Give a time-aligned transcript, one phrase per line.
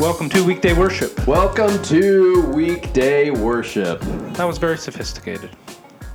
[0.00, 1.26] Welcome to Weekday Worship.
[1.26, 4.00] Welcome to weekday worship.
[4.34, 5.50] That was very sophisticated.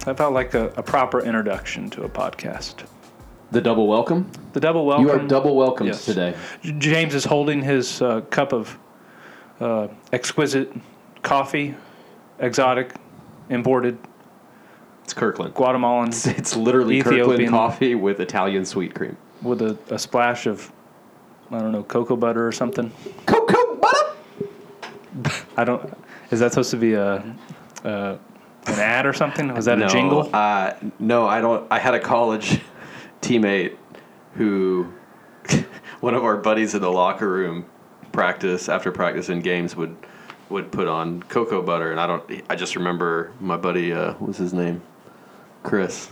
[0.05, 2.85] That felt like a, a proper introduction to a podcast.
[3.51, 4.31] The double welcome.
[4.53, 5.05] The double welcome.
[5.05, 6.05] You are double welcomed Yes.
[6.05, 6.35] today.
[6.61, 8.77] J- James is holding his uh, cup of
[9.59, 10.71] uh, exquisite
[11.23, 11.75] coffee,
[12.39, 12.93] exotic,
[13.49, 13.97] imported,
[15.03, 15.53] It's Kirkland.
[15.53, 17.49] Guatemalan, It's, literally Kirkland Ethiopian.
[17.51, 19.17] coffee with Italian sweet cream.
[19.41, 20.71] with a, a splash of,
[21.51, 22.91] I don't know, cocoa butter or something.
[23.25, 25.35] Cocoa butter.
[25.57, 25.93] I don't.
[26.31, 27.23] Is that supposed to be a,
[27.83, 28.17] uh
[28.67, 29.51] an ad or something?
[29.53, 30.29] Was that no, a jingle?
[30.31, 31.65] Uh, no, I don't.
[31.71, 32.59] I had a college
[33.21, 33.75] teammate
[34.35, 34.91] who,
[36.01, 37.65] one of our buddies in the locker room,
[38.11, 39.95] practice after practice in games would
[40.49, 42.23] would put on cocoa butter, and I don't.
[42.49, 43.93] I just remember my buddy.
[43.93, 44.81] Uh, what was his name?
[45.63, 46.09] Chris.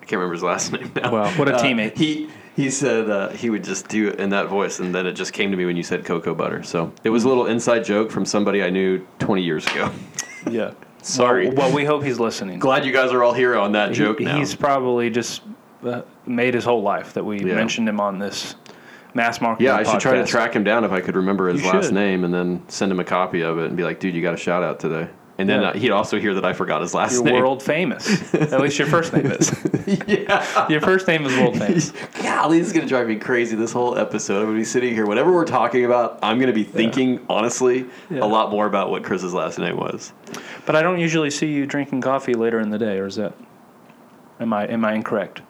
[0.00, 1.12] I can't remember his last name now.
[1.12, 1.96] Wow, what a Uh, teammate.
[1.96, 5.12] He he said uh, he would just do it in that voice, and then it
[5.12, 6.62] just came to me when you said cocoa butter.
[6.62, 9.90] So it was a little inside joke from somebody I knew 20 years ago.
[10.50, 10.72] yeah.
[11.02, 11.46] Sorry.
[11.48, 12.58] Well, well, we hope he's listening.
[12.58, 14.36] Glad you guys are all here on that joke now.
[14.36, 15.40] He's probably just
[15.82, 17.54] uh, made his whole life that we Yeah.
[17.54, 18.54] mentioned him on this
[19.14, 19.66] mass marketing.
[19.66, 21.86] Yeah, I should try to track him down if I could remember his You last
[21.86, 21.94] should.
[21.94, 24.34] name and then send him a copy of it and be like, dude, you got
[24.34, 25.08] a shout out today.
[25.38, 25.68] And then Yeah.
[25.68, 27.36] uh, he'd also hear that I forgot his last You're name.
[27.36, 28.34] world famous.
[28.34, 29.50] At least your first name is.
[30.06, 30.68] yeah.
[30.68, 31.92] Your first name is world famous.
[32.22, 34.40] Golly, this is going to drive me crazy this whole episode.
[34.40, 37.24] I'm going to be sitting here, whatever we're talking about, I'm going to be thinking,
[37.30, 38.18] honestly, Yeah.
[38.22, 40.12] a lot more about what Chris's last name was.
[40.66, 43.32] But I don't usually see you drinking coffee later in the day, or is that?
[44.40, 45.40] Am I am I incorrect?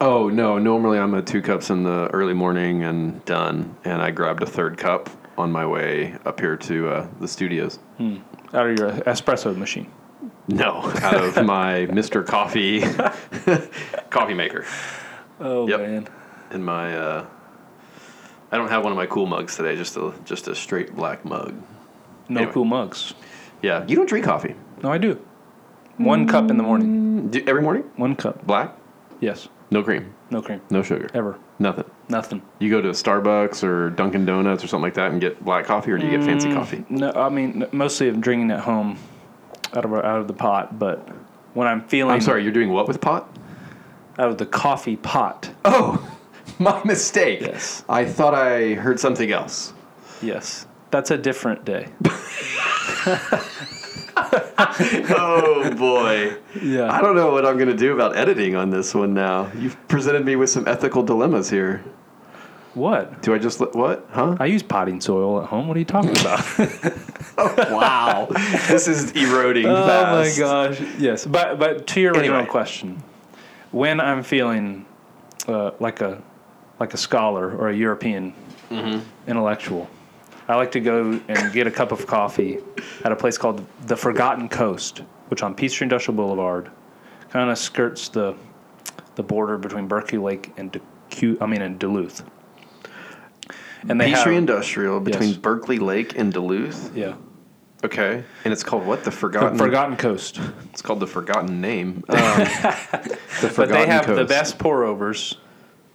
[0.00, 0.58] Oh, no.
[0.58, 3.76] Normally I'm at two cups in the early morning and done.
[3.84, 7.78] And I grabbed a third cup on my way up here to uh, the studios.
[8.00, 9.90] Out of your espresso machine.
[10.48, 12.24] No, out of my Mr.
[12.26, 12.80] Coffee
[14.10, 14.64] coffee maker.
[15.40, 15.80] Oh Yep.
[15.80, 16.08] man.
[16.52, 17.26] In my, uh,
[18.50, 19.76] I don't have one of my cool mugs today.
[19.76, 21.54] Just a just a straight black mug.
[22.30, 22.52] No Anyway.
[22.54, 23.12] cool mugs.
[23.62, 25.20] Yeah, you don't drink coffee No, I do.
[25.98, 27.28] One cup in the morning.
[27.28, 27.82] Do, every morning.
[27.96, 28.46] One cup.
[28.46, 28.74] Black,
[29.20, 29.48] Yes.
[29.70, 30.60] No cream, No cream.
[30.70, 31.38] no sugar, Ever.
[31.58, 31.84] nothing.
[32.08, 32.42] Nothing.
[32.58, 35.90] You go to Starbucks or Dunkin' Donuts or something like that and get black coffee,
[35.90, 36.26] or do you get Mm.
[36.26, 36.84] fancy coffee?
[36.88, 38.96] No, I mean mostly I'm drinking at home,
[39.74, 40.78] out of out of the pot.
[40.78, 41.06] But
[41.54, 43.28] when I'm feeling, I'm sorry, you're doing what with pot?
[44.18, 45.50] out of the coffee pot.
[45.64, 46.04] Oh,
[46.58, 47.40] my mistake.
[47.40, 47.84] Yes.
[47.88, 49.72] I thought I heard something else.
[50.22, 51.88] Yes, that's a different day.
[54.32, 56.36] oh boy.
[56.62, 56.90] Yeah.
[56.92, 59.50] I don't know what I'm going to do about editing on this one now.
[59.56, 61.82] You've presented me with some ethical dilemmas here.
[62.74, 63.22] What?
[63.22, 64.06] Do I just let what?
[64.10, 64.36] Huh?
[64.38, 65.66] I use potting soil at home.
[65.68, 66.40] What are you talking about?
[67.38, 68.26] oh, wow.
[68.68, 70.80] this is eroding oh my gosh.
[70.98, 72.50] Yes, but but to your original Anyway.
[72.50, 73.02] question,
[73.72, 74.86] when I'm feeling
[75.48, 76.22] uh, like a
[76.78, 78.34] like a scholar or a European
[78.70, 79.00] Mm-hmm.
[79.26, 79.88] intellectual,
[80.48, 82.58] I like to go and get a cup of coffee
[83.04, 86.70] at a place called the Forgotten Coast, which on Peachtree Industrial Boulevard,
[87.30, 88.34] kind of skirts the
[89.16, 90.72] the border between Berkeley Lake and
[91.10, 92.22] Decu- I mean and Duluth.
[93.88, 95.38] And they Peachtree have, Industrial between Yes.
[95.38, 96.96] Berkeley Lake and Duluth.
[96.96, 97.14] yeah,
[97.84, 98.24] Okay.
[98.44, 99.00] And it's called what?
[99.04, 99.58] The the Forgotten.
[99.58, 100.40] Forgotten Coast.
[100.72, 102.02] It's called the Forgotten Name.
[102.08, 105.36] Um, the Forgotten But they have the best pour overs.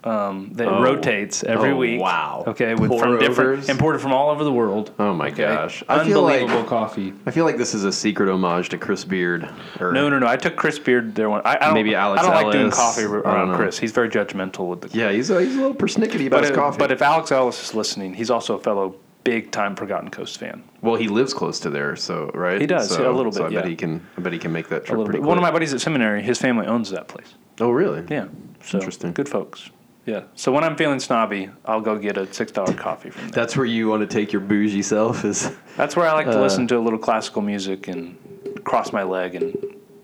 [0.04, 0.82] Um, that Oh.
[0.82, 1.98] rotates every Oh, week.
[2.00, 2.44] wow.
[2.46, 4.90] Okay, with from different imported from all over the world.
[4.98, 5.82] Oh my Okay, gosh.
[5.88, 7.14] I feel like unbelievable coffee.
[7.26, 9.48] I feel like this is a secret homage to Chris Beard.
[9.80, 10.26] Or No, no, no.
[10.26, 11.40] I took Chris Beard there one.
[11.46, 13.56] I, I don't, Maybe Alex I don't like doing coffee around.
[13.56, 13.78] Chris.
[13.78, 14.96] He's very judgmental with the.
[14.96, 16.78] Yeah, he's a, he's a little persnickety about but his if, coffee.
[16.78, 20.62] but if Alex Ellis is listening, he's also a fellow big time Forgotten Coast fan.
[20.82, 22.60] well, he lives close to there, so right.
[22.60, 24.06] He does, So, a little So I bit, bet he can.
[24.18, 25.22] I bet he can make that A trip bit.
[25.22, 27.32] One of my buddies at seminary, his family owns that place.
[27.58, 28.04] Oh, really?
[28.10, 28.26] Yeah,
[28.62, 29.12] so Interesting.
[29.12, 29.70] Good folks.
[30.06, 30.24] Yeah.
[30.34, 33.30] So when I'm feeling snobby, I'll go get a six dollar coffee from there.
[33.32, 35.24] That's where you want to take your bougie self.
[35.24, 38.16] Is That's where I like to Uh, listen to a little classical music and
[38.64, 39.56] cross my leg and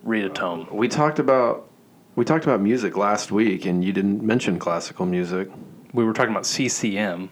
[0.03, 0.67] read a tome.
[0.71, 1.69] we talked about
[2.17, 5.49] we talked about music last week, and you didn't mention classical music.
[5.93, 7.31] We were talking about CCM.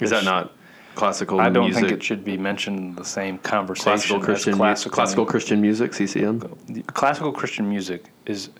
[0.00, 0.52] Is that not
[0.94, 1.84] classical I don't music?
[1.84, 3.92] think it should be mentioned in the same conversation.
[3.92, 6.40] classical as Christian mu- classical, classical Christian music CCM.
[6.86, 8.50] classical Christian music is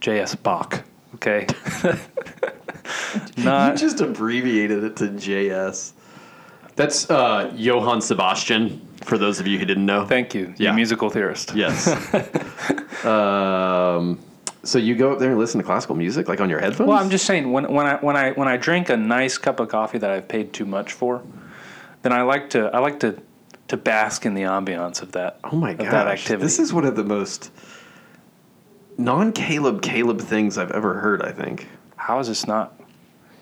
[0.00, 0.34] J.S.
[0.34, 0.84] Bach.
[1.14, 1.46] Okay.
[3.36, 5.92] Not just abbreviated it to JS.
[6.76, 8.82] That's uh, Johann Sebastian.
[9.02, 10.04] For those of you who didn't know.
[10.06, 10.70] thank you, Yeah.
[10.70, 11.54] you musical theorist.
[11.54, 11.86] Yes.
[13.04, 14.18] um,
[14.64, 16.88] so you go up there and listen to classical music, like on your headphones?
[16.88, 19.60] Well, I'm just saying when when I when I when I drink a nice cup
[19.60, 21.22] of coffee that I've paid too much for,
[22.02, 23.20] then I like to I like to
[23.68, 25.38] to bask in the ambiance of that.
[25.44, 25.90] Oh my of gosh.
[25.90, 26.42] that activity.
[26.42, 27.52] This is one of the most
[28.98, 31.68] non Caleb Caleb things I've ever heard, I think.
[32.06, 32.80] How is this not?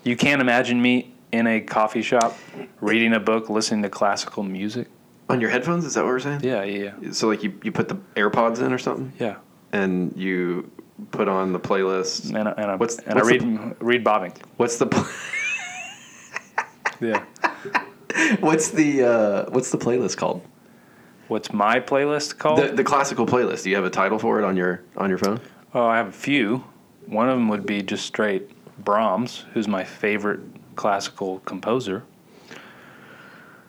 [0.04, 2.34] You can't imagine me in a coffee shop
[2.80, 4.88] reading a book, listening to classical music.
[5.28, 6.40] On your headphones, is that what we're saying?
[6.42, 7.12] Yeah, yeah, yeah.
[7.12, 9.12] So like you, you put the AirPods in or something?
[9.18, 9.36] Yeah.
[9.72, 10.70] And you
[11.10, 12.34] put on the playlist.
[12.34, 14.32] And I, and I, What's- and what's I the- read read bobbing.
[14.56, 15.06] What's the pl-
[17.02, 17.22] Yeah.
[18.40, 20.40] what's the uh, what's the playlist called?
[21.28, 22.60] What's my playlist called?
[22.60, 23.64] The, the classical playlist.
[23.64, 25.40] Do you have a title for it on your on your phone?
[25.74, 26.64] oh, I have a few.
[27.06, 28.48] One of them would be just straight
[28.78, 30.40] Brahms, who's my favorite
[30.76, 32.02] classical composer.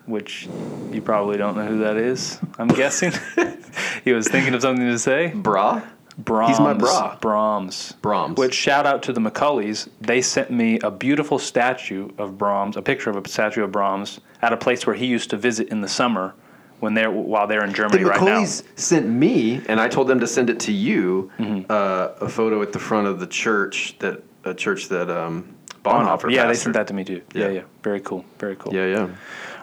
[0.06, 0.48] Which
[0.92, 2.40] you probably don't know who that is.
[2.60, 3.12] I'm guessing.
[4.04, 5.30] he was thinking of something to say.
[5.30, 5.82] Bra?
[6.20, 6.52] Brahms.
[6.52, 7.18] He's my bra.
[7.20, 7.94] Brahms.
[8.04, 8.38] Brahms.
[8.38, 9.90] Which shout out to the McCulleys.
[10.02, 14.20] They sent me a beautiful statue of Brahms, a picture of a statue of Brahms
[14.44, 16.36] at a place where he used to visit in the summer
[16.82, 18.42] when they're while they're in The Germany right now.
[18.42, 21.66] McCauley's sent me, and I told them to send it to you, Mm-hmm.
[21.70, 26.32] uh, a photo at the front of the church that a church that um, Bonhoeffer.
[26.32, 27.22] Yeah, they sent that to me too.
[27.34, 27.52] Yeah, Yeah.
[27.52, 27.62] yeah.
[27.84, 28.26] Very cool.
[28.40, 28.74] Very cool.
[28.74, 29.08] Yeah, yeah.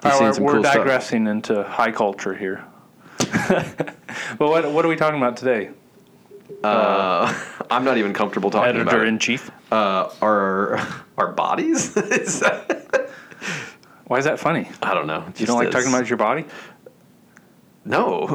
[0.04, 0.74] All right, we're, cool stuff.
[0.74, 2.64] digressing into high culture here.
[3.18, 3.96] but
[4.38, 5.70] what what are we talking about today?
[6.62, 7.32] Uh,
[7.70, 9.50] I'm not even comfortable talking about Editor in chief.
[9.70, 10.80] uh, our
[11.18, 11.96] our bodies.
[11.96, 12.42] Is
[14.06, 14.68] Why is that funny?
[14.82, 15.24] I don't know.
[15.36, 15.74] You don't like is.
[15.74, 16.44] talking about your body?
[17.84, 18.26] No.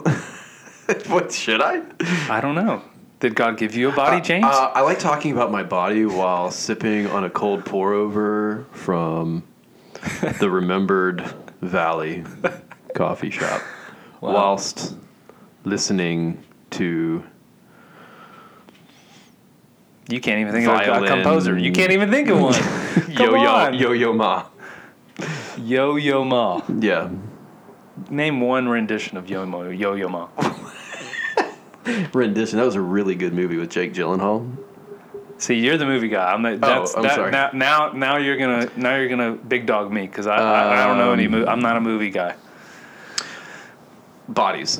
[1.07, 1.81] what should I?
[2.29, 2.81] I don't know.
[3.19, 4.45] Did God give you a body, James?
[4.45, 9.43] Uh, I like talking about my body while sipping on a cold pour over from
[10.39, 11.21] the Remembered
[11.61, 12.23] Valley
[12.93, 13.61] coffee shop,
[14.21, 14.33] Wow.
[14.33, 14.95] whilst
[15.63, 17.23] listening to
[20.09, 21.57] you can't even think of a, composer.
[21.57, 22.53] You can't even think of one.
[23.11, 23.69] Yo Yo.
[23.71, 24.45] Yo Yo Ma.
[25.57, 26.61] Yo Yo Ma.
[26.79, 27.09] Yeah.
[28.09, 30.29] Name one rendition of Yo Mo Yo Yo Ma.
[32.13, 32.57] Rendition.
[32.57, 34.55] That was a really good movie with Jake Gyllenhaal.
[35.39, 36.33] See, you're the movie guy.
[36.33, 37.31] I'm the, that's, I'm that, sorry.
[37.31, 40.87] Now, now, now you're gonna now you're gonna big dog me because I, I I
[40.87, 41.25] don't know any.
[41.25, 42.35] Um, Mo- I'm not a movie guy.
[44.27, 44.79] Bodies.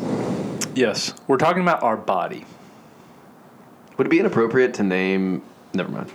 [0.74, 2.46] Yes, we're talking about our body.
[3.98, 5.44] Would it be inappropriate to name?
[5.74, 6.12] Never mind.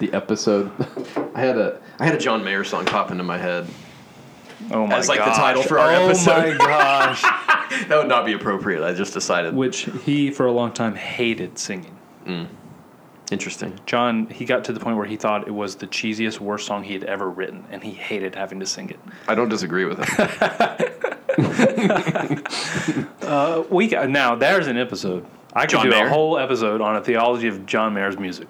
[0.00, 0.70] The episode.
[1.34, 3.66] I had a I had a John Mayer song pop into my head.
[4.72, 4.98] Oh my God.
[4.98, 6.56] As, like, the title for our oh episode.
[6.56, 7.24] Oh my gosh.
[7.88, 8.82] That would not be appropriate.
[8.82, 9.54] I just decided.
[9.54, 11.94] Which he for a long time hated singing.
[13.30, 13.78] Interesting.
[13.84, 16.82] John, he got to the point where he thought it was the cheesiest, worst song
[16.82, 18.98] he had ever written, and he hated having to sing it.
[19.26, 20.28] I don't disagree with him.
[23.22, 25.26] Uh, we got, now there's an episode.
[25.52, 26.06] I could John do Mayer?
[26.06, 28.48] a whole episode on a theology of John Mayer's music.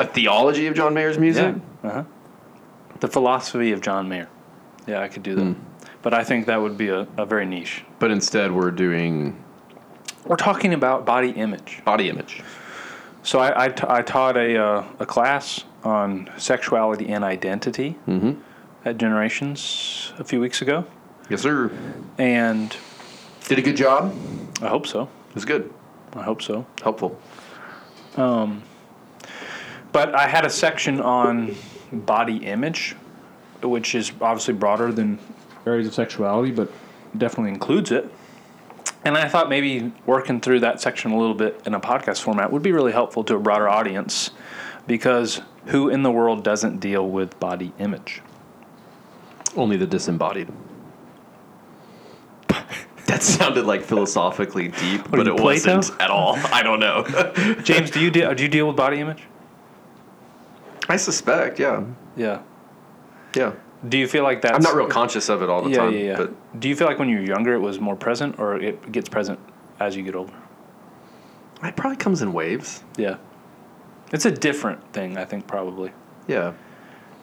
[0.00, 1.54] a theology of John Mayer's music.
[1.84, 2.02] Uh-huh.
[3.00, 4.28] The philosophy of John Mayer.
[4.88, 5.42] Yeah, I could do that.
[5.44, 5.52] Hmm.
[6.08, 7.84] But I think that would be a, a very niche.
[7.98, 9.36] But instead, we're doing
[10.24, 11.82] We're talking about body image.
[11.84, 12.42] body image.
[13.22, 18.40] So I, I, t- I taught a, uh, a class on sexuality and identity Mm-hmm.
[18.86, 20.86] at Generations a few weeks ago.
[21.28, 21.70] Yes, sir.
[22.16, 22.74] And
[23.46, 24.14] Did a good job.
[24.62, 25.10] I hope so.
[25.28, 25.70] It was good.
[26.14, 26.64] I hope so.
[26.82, 27.20] Helpful.
[28.16, 31.54] But I had a section on
[31.92, 32.96] body image,
[33.62, 35.18] which is obviously broader than
[35.68, 36.70] areas of sexuality, but
[37.16, 38.12] definitely includes it.
[39.04, 42.50] And I thought maybe working through that section a little bit in a podcast format
[42.52, 44.30] would be really helpful to a broader audience
[44.86, 48.22] because who in the world doesn't deal with body image?
[49.56, 50.48] Only the disembodied.
[53.06, 55.76] That sounded like philosophically deep, are but it Plato?
[55.76, 56.36] wasn't at all.
[56.52, 57.04] I don't know.
[57.62, 59.22] James, do you deal, do you deal with body image?
[60.90, 61.84] I suspect, yeah.
[62.16, 62.42] Yeah.
[63.34, 63.52] Yeah.
[63.86, 64.54] Do you feel like that?
[64.54, 65.92] I'm not real conscious of it all the yeah, time.
[65.92, 66.16] yeah, yeah.
[66.16, 69.08] But Do you feel like when you're younger it was more present or it gets
[69.08, 69.38] present
[69.78, 70.32] as you get older?
[71.62, 72.84] it probably comes in waves.
[72.96, 73.16] Yeah.
[74.12, 75.92] It's a different thing, I think, probably.
[76.26, 76.52] Yeah.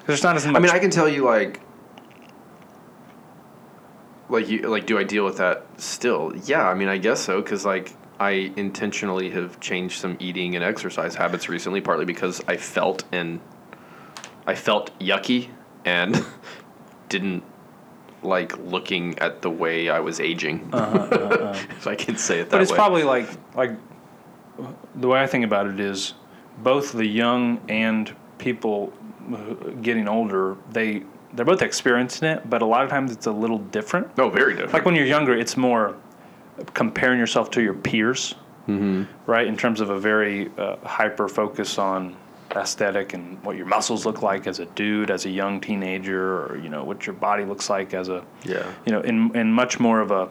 [0.06, 0.56] There's not as much.
[0.56, 1.62] I mean, I can tell you like,
[4.30, 6.34] like you like, do I deal with that still?
[6.46, 10.64] Yeah, I mean, I guess so because like I intentionally have changed some eating and
[10.64, 13.40] exercise habits recently, partly because I felt and
[14.46, 15.50] I felt yucky
[15.86, 16.26] and
[17.10, 17.44] didn't
[18.24, 20.70] like looking at the way I was aging.
[20.74, 22.78] if I can say it that Uh-huh, but it's way.
[22.78, 23.72] probably like like
[24.96, 26.14] the way I think about it is
[26.60, 28.94] both the young and people
[29.82, 33.60] getting older they they're both experiencing it, but a lot of times it's a little
[33.60, 34.18] different.
[34.18, 34.74] no, very different.
[34.74, 35.98] Like when you're younger, it's more
[36.74, 38.36] comparing yourself to your peers,
[38.68, 39.04] mm-hmm.
[39.30, 39.46] right?
[39.46, 42.16] In terms of a very uh, hyper focus on
[42.56, 46.58] aesthetic and what your muscles look like as a dude, as a young teenager, or
[46.58, 48.72] you know what your body looks like as a yeah.
[48.86, 50.30] you know, in in much more of a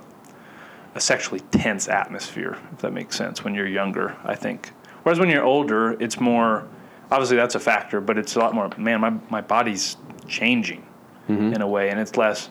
[0.94, 4.70] a sexually tense atmosphere, if that makes sense, when you're younger, I think.
[5.02, 6.66] Whereas when you're older, it's more,
[7.10, 9.96] obviously that's a factor, but it's a lot more, man, my, my body's
[10.28, 10.86] changing
[11.28, 11.52] mm-hmm.
[11.52, 12.48] in a way, and it's less,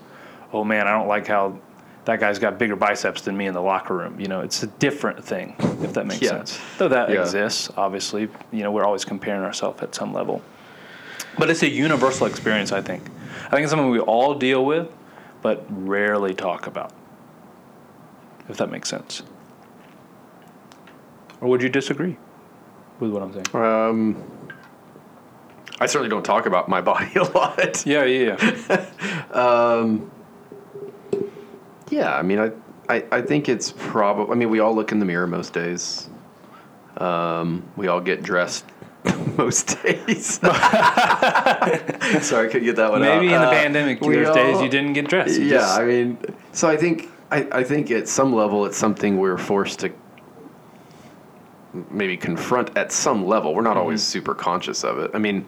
[0.51, 1.57] oh man, I don't like how
[2.05, 4.19] that guy's got bigger biceps than me in the locker room.
[4.19, 6.29] You know, it's a different thing, if that makes Yeah.
[6.31, 6.59] sense.
[6.77, 7.21] Though that Yeah.
[7.21, 10.41] exists, obviously, you know, we're always comparing ourselves at some level.
[11.37, 13.03] But it's a universal experience, I think.
[13.47, 14.89] I think it's something we all deal with,
[15.41, 16.91] but rarely talk about.
[18.49, 19.23] If that makes sense.
[21.39, 22.17] Or would you disagree
[22.99, 23.45] with what I'm saying?
[23.53, 24.23] Um,
[25.79, 27.85] I certainly don't talk about my body a lot.
[27.85, 28.35] Yeah, yeah,
[28.69, 28.85] yeah.
[31.89, 32.51] Yeah, I mean, I,
[32.89, 34.31] I, I think it's probably.
[34.33, 36.09] I mean, we all look in the mirror most days.
[36.97, 38.65] Um, we all get dressed
[39.37, 40.33] most days.
[40.39, 40.53] Sorry,
[42.47, 43.19] I couldn't get that one out.
[43.21, 45.39] Maybe in the Uh, pandemic, we there's days you didn't get dressed.
[45.39, 46.17] You yeah, just- I mean,
[46.51, 49.91] so I think I, I think at some level it's something we're forced to
[51.89, 53.53] maybe confront at some level.
[53.55, 54.11] We're not always Mm-hmm.
[54.11, 55.11] super conscious of it.
[55.13, 55.45] I mean,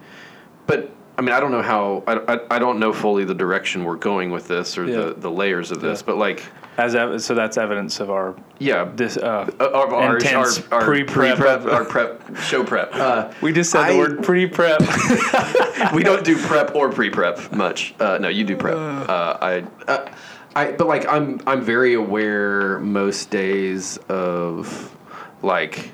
[0.67, 3.83] but I mean, I don't know how I, I, I don't know fully the direction
[3.85, 4.95] we're going with this or Yeah.
[4.97, 6.05] the, the layers of this, Yeah.
[6.07, 6.43] but like,
[6.77, 9.15] As ev- so that's evidence of our yeah, this.
[9.15, 12.93] Uh, uh, our, our, Intense our, our pre-prep pre-prep, our prep, show prep.
[12.93, 14.81] Uh, we just said the I- word pre-prep.
[15.93, 17.95] we don't do prep or pre-prep much.
[17.99, 18.75] Uh, no, you do prep.
[18.75, 20.09] Uh, I, uh,
[20.57, 24.93] I, but like I'm, I'm very aware most days of
[25.41, 25.91] like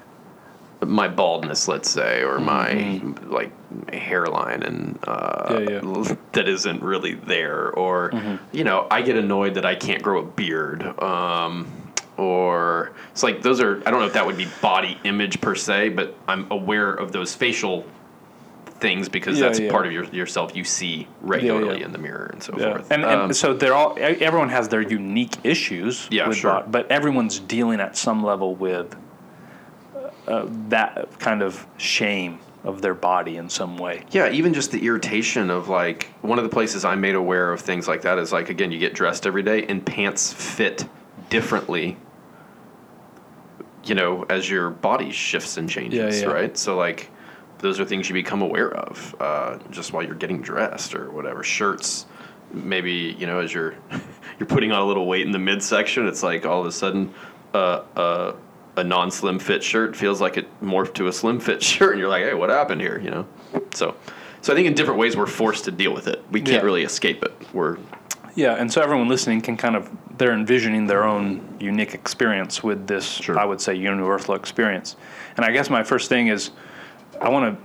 [0.85, 3.51] my baldness, let's say, or my like
[3.93, 5.93] hairline and uh, Mm-hmm.
[5.93, 6.15] Yeah, yeah.
[6.33, 8.11] that isn't really there, or
[8.51, 10.83] you know, I get annoyed that I can't grow a beard.
[11.01, 11.71] Um,
[12.17, 15.55] or it's like those are I don't know if that would be body image per
[15.55, 17.85] se, but I'm aware of those facial
[18.65, 19.71] things because Yeah, that's yeah.
[19.71, 21.85] part of your yourself you see regularly yeah.
[21.85, 22.91] in the mirror and so forth.
[22.91, 23.95] And, and Um, so they're all.
[23.99, 26.07] Everyone has their unique issues.
[26.11, 26.51] Yeah, sure.
[26.51, 28.95] bod- but everyone's dealing at some level with
[30.31, 34.03] uh, that kind of shame of their body in some way.
[34.11, 37.59] yeah, even just the irritation of like one of the places I'm made aware of
[37.59, 40.85] things like that is like again you get dressed every day and pants fit
[41.29, 41.97] differently.
[43.83, 46.33] You know, as your body shifts and changes, Yeah, yeah.
[46.33, 46.57] right?
[46.57, 47.09] So like,
[47.57, 51.43] those are things you become aware of uh, just while you're getting dressed or whatever.
[51.43, 52.05] Shirts,
[52.53, 53.73] maybe you know, as you're
[54.39, 57.11] you're putting on a little weight in the midsection, it's like all of a sudden,
[57.55, 58.33] uh, uh,
[58.77, 62.09] a non-slim fit shirt feels like it morphed to a slim fit shirt, and you're
[62.09, 62.99] like, hey, what happened here?
[63.03, 63.27] You know,
[63.73, 63.95] so
[64.41, 66.23] so I think in different ways we're forced to deal with it.
[66.31, 66.61] We can't Yeah.
[66.61, 67.33] really escape it.
[67.53, 67.77] We're
[68.35, 72.87] Yeah, and so everyone listening can kind of they're envisioning their own unique experience with
[72.87, 73.05] this.
[73.05, 73.37] Sure.
[73.39, 74.95] I would say universal experience.
[75.35, 76.51] And I guess my first thing is
[77.19, 77.57] I want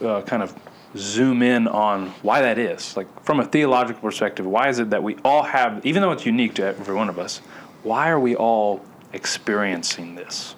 [0.00, 0.54] to uh, kind of
[0.96, 2.96] zoom in on why that is.
[2.96, 6.24] Like from a theological perspective, why is it that we all have, even though it's
[6.26, 7.38] unique to every one of us,
[7.82, 8.80] why are we all
[9.14, 10.54] experiencing this?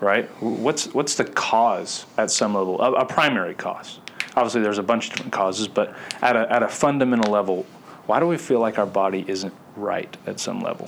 [0.00, 0.28] Right?
[0.42, 2.80] What's what's the cause at some level?
[2.80, 4.00] A, a primary cause.
[4.36, 7.64] Obviously, there's a bunch of different causes, but at a at a fundamental level,
[8.06, 10.86] why do we feel like our body isn't right at some level?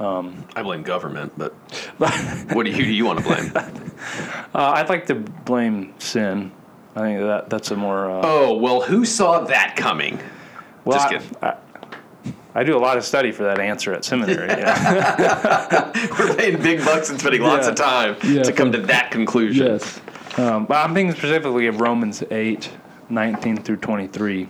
[0.00, 1.52] I blame government, but
[1.98, 3.52] what do you who do you want to blame?
[4.54, 6.52] Uh, I'd like to blame sin.
[6.94, 8.10] I think that that's a more.
[8.10, 10.20] Uh, oh well, who saw that coming?
[10.84, 11.36] well, just I- kidding.
[11.42, 11.56] I,
[12.54, 14.48] I do a lot of study for that answer at seminary.
[14.48, 15.90] yeah.
[16.18, 17.70] We're paying big bucks and spending lots Yeah.
[17.72, 18.42] of time Yeah.
[18.44, 19.66] to come to that conclusion.
[19.66, 20.00] Yes.
[20.38, 22.70] Um, but I'm thinking specifically of Romans 8,
[23.08, 24.48] 19 through 23,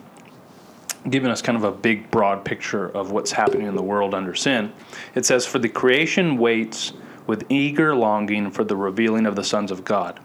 [1.08, 4.34] giving us kind of a big, broad picture of what's happening in the world under
[4.34, 4.72] sin.
[5.14, 6.92] It says, For the creation waits
[7.26, 10.20] with eager longing for the revealing of the sons of God.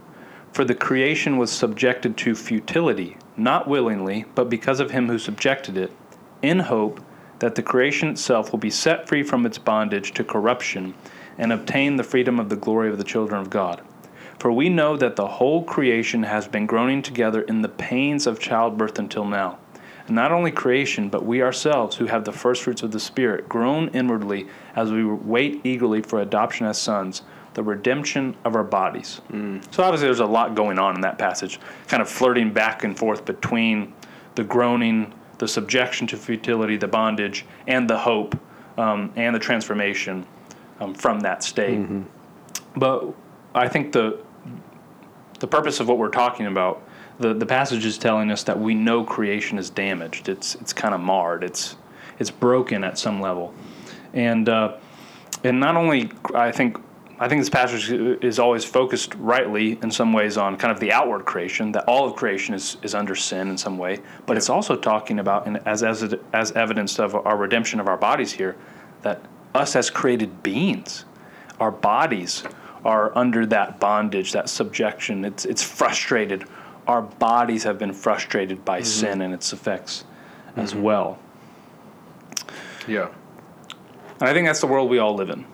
[0.52, 5.78] For the creation was subjected to futility, not willingly, but because of him who subjected
[5.78, 5.92] it,
[6.42, 7.00] in hope
[7.40, 10.94] that the creation itself will be set free from its bondage to corruption
[11.38, 13.82] and obtain the freedom of the glory of the children of God.
[14.40, 18.40] For we know that the whole creation has been groaning together in the pains of
[18.40, 19.58] childbirth until now.
[20.08, 23.48] And not only creation, but we ourselves, who have the first fruits of the Spirit,
[23.48, 27.22] groan inwardly as we wait eagerly for adoption as sons,
[27.54, 29.22] the redemption of our bodies.
[29.32, 29.62] Mm.
[29.74, 32.98] So obviously, there's a lot going on in that passage, kind of flirting back and
[32.98, 33.94] forth between
[34.36, 38.38] the groaning, the subjection to futility, the bondage, and the hope
[38.78, 40.26] um, and the transformation
[40.80, 41.80] um, from that state.
[42.76, 43.14] But
[43.56, 44.20] I think the
[45.40, 46.84] the purpose of what we're talking about,
[47.18, 50.30] the, the passage is telling us that we know creation is damaged.
[50.30, 51.44] It's it's kind of marred.
[51.44, 51.76] It's
[52.20, 53.54] it's broken at some level,
[54.14, 54.78] and uh,
[55.44, 56.78] and not only I think
[57.22, 57.92] I think this passage
[58.24, 62.06] is always focused rightly in some ways on kind of the outward creation that all
[62.06, 65.58] of creation is, is under sin in some way, but it's also talking about and
[65.68, 68.56] as as as evidence of our redemption of our bodies here
[69.02, 69.22] that
[69.54, 71.04] us as created beings.
[71.60, 72.44] Our bodies
[72.86, 75.26] are under that bondage, that subjection.
[75.26, 76.46] It's it's frustrated.
[76.88, 78.86] Our bodies have been frustrated by mm-hmm.
[78.86, 80.06] sin and its effects
[80.56, 80.84] as mm-hmm.
[80.84, 81.20] well.
[82.88, 83.10] Yeah.
[84.22, 85.46] And I think that's the world we all live in.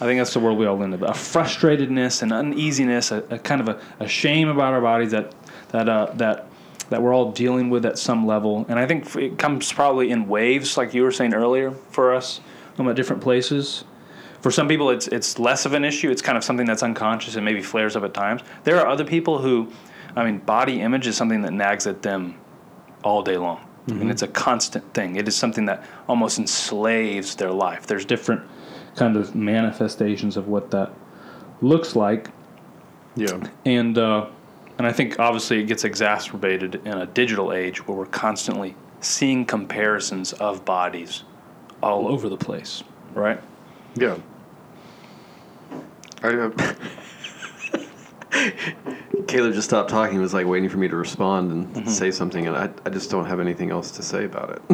[0.00, 1.04] I think that's the world we all live in.
[1.04, 5.34] A frustratedness and uneasiness, a, a kind of a, a shame about our bodies that
[5.68, 6.48] that uh, that
[6.90, 8.66] that we're all dealing with at some level.
[8.68, 12.40] And I think it comes probably in waves, like you were saying earlier, for us
[12.78, 13.84] um, at different places.
[14.40, 16.10] For some people, it's it's less of an issue.
[16.10, 18.42] It's kind of something that's unconscious and maybe flares up at times.
[18.64, 19.72] There are other people who,
[20.16, 22.36] I mean, body image is something that nags at them
[23.02, 23.66] all day long.
[23.86, 25.16] I mean, it's a constant thing.
[25.16, 27.86] It is something that almost enslaves their life.
[27.86, 28.42] There's different
[28.96, 30.90] kind of manifestations of what that
[31.60, 32.28] looks like,
[33.16, 33.40] Yeah.
[33.64, 34.26] and uh,
[34.78, 39.44] and I think obviously it gets exacerbated in a digital age where we're constantly seeing
[39.44, 41.22] comparisons of bodies
[41.82, 42.82] all over the place,
[43.14, 43.40] right?
[43.94, 44.16] Yeah.
[46.22, 46.74] I, uh,
[49.26, 50.14] Caleb just stopped talking.
[50.14, 53.10] He was like waiting for me to respond and say something, and I, I just
[53.10, 54.62] don't have anything else to say about it.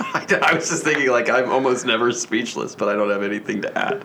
[0.00, 3.62] I, I was just thinking like I'm almost never speechless, but I don't have anything
[3.62, 4.04] to add.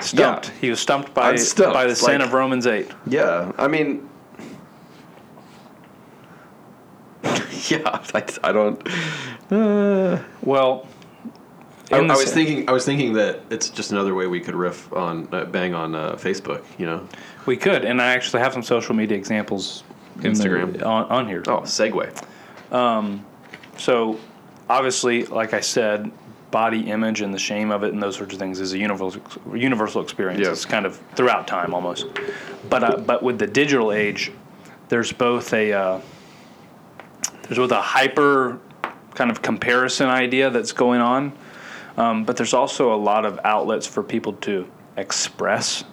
[0.00, 0.48] Stumped.
[0.60, 2.90] He was stumped by stumped, by the sin like- of Romans eight.
[3.06, 4.08] Yeah, I mean,
[7.68, 8.88] yeah, I, I don't.
[9.50, 10.86] Uh, Well,
[11.92, 12.68] I, I was thinking.
[12.68, 15.94] I was thinking that it's just another way we could riff on uh, bang on
[15.94, 16.64] uh, Facebook.
[16.78, 17.08] You know,
[17.46, 19.84] we could, and I actually have some social media examples
[20.16, 20.84] in the- Instagram.
[20.84, 21.42] on, on here.
[21.46, 22.24] oh, segue.
[23.78, 24.20] So,
[24.68, 26.10] obviously, like I said,
[26.50, 29.20] body image and the shame of it and those sorts of things is a universal
[29.54, 30.40] universal experience.
[30.40, 30.52] Yeah.
[30.52, 32.06] It's kind of throughout time almost.
[32.68, 34.30] But uh, but with the digital age,
[34.88, 36.00] there's both a uh,
[37.44, 38.60] there's both a hyper
[39.14, 41.32] kind of comparison idea that's going on,
[41.96, 45.84] um, but there's also a lot of outlets for people to express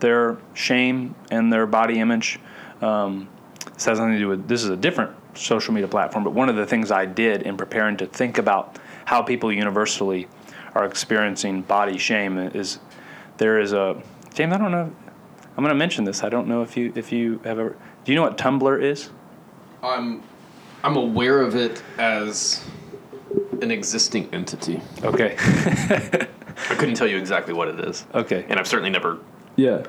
[0.00, 2.40] their shame and their body image.
[2.80, 3.28] Um,
[3.74, 6.48] this has nothing to do with this is a different social media platform, but one
[6.48, 10.28] of the things I did in preparing to think about how people universally
[10.74, 12.78] are experiencing body shame is
[13.38, 14.02] there is a
[14.34, 14.52] James.
[14.52, 14.90] I don't know.
[15.56, 16.22] I'm going to mention this.
[16.22, 17.76] I don't know if you if you have ever.
[18.04, 19.10] Do you know what Tumblr is?
[19.82, 20.22] I'm
[20.82, 22.64] I'm aware of it as
[23.62, 24.80] an existing entity.
[25.02, 25.36] Okay.
[25.38, 28.44] I couldn't tell you exactly what it is, okay.
[28.48, 29.18] and I've certainly never
[29.56, 29.82] Yeah.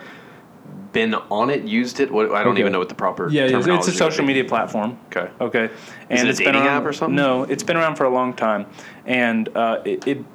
[0.94, 2.12] been on it, used it.
[2.12, 2.62] What, I don't Okay.
[2.62, 4.98] even know what the proper Yeah, it's, a social media platform.
[5.08, 5.30] Okay.
[5.42, 5.66] Okay.
[6.10, 7.16] Is it a it's been around, app or something?
[7.16, 8.66] No, it's been around for a long time,
[9.06, 10.26] and uh, it, it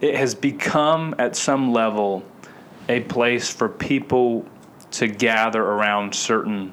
[0.00, 2.24] it has become at some level
[2.88, 4.44] a place for people
[4.90, 6.72] to gather around certain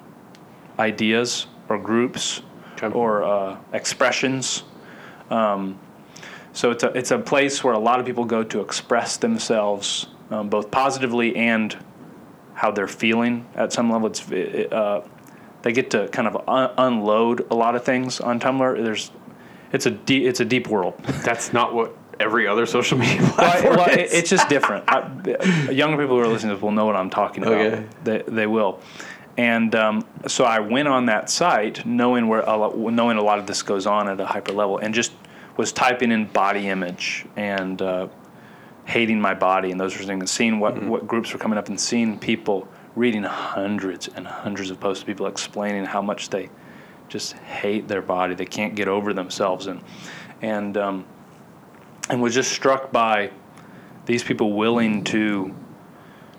[0.80, 2.42] ideas or groups
[2.82, 2.94] Okay.
[2.94, 4.64] or uh, expressions.
[5.32, 5.80] Um,
[6.54, 10.08] so it's a it's a place where a lot of people go to express themselves,
[10.30, 11.78] um, both positively and
[12.54, 14.08] how they're feeling at some level.
[14.08, 15.02] It's it, uh,
[15.62, 18.84] they get to kind of un- unload a lot of things on Tumblr.
[18.84, 19.12] There's
[19.72, 21.00] it's a deep it's a deep world.
[21.24, 24.14] That's not what every other social media well, platform well, it, is.
[24.14, 24.84] it's just different.
[24.88, 27.54] I, younger people who are listening to this will know what I'm talking about.
[27.54, 27.86] Okay.
[28.04, 28.82] They, they will.
[29.38, 33.40] And um, so I went on that site knowing where a lot, knowing a lot
[33.40, 35.14] of this goes on at a hyper level, and just
[35.62, 38.08] was typing in body image and uh,
[38.86, 41.56] hating my body and those sorts of things, and seeing what, what groups were coming
[41.56, 46.32] up, and seeing people reading hundreds and hundreds of posts of people explaining how much
[46.32, 46.50] they
[47.10, 49.82] just hate their body, they can't get over themselves, and
[50.42, 51.06] and um,
[52.10, 53.30] and was just struck by
[54.08, 55.54] these people willing to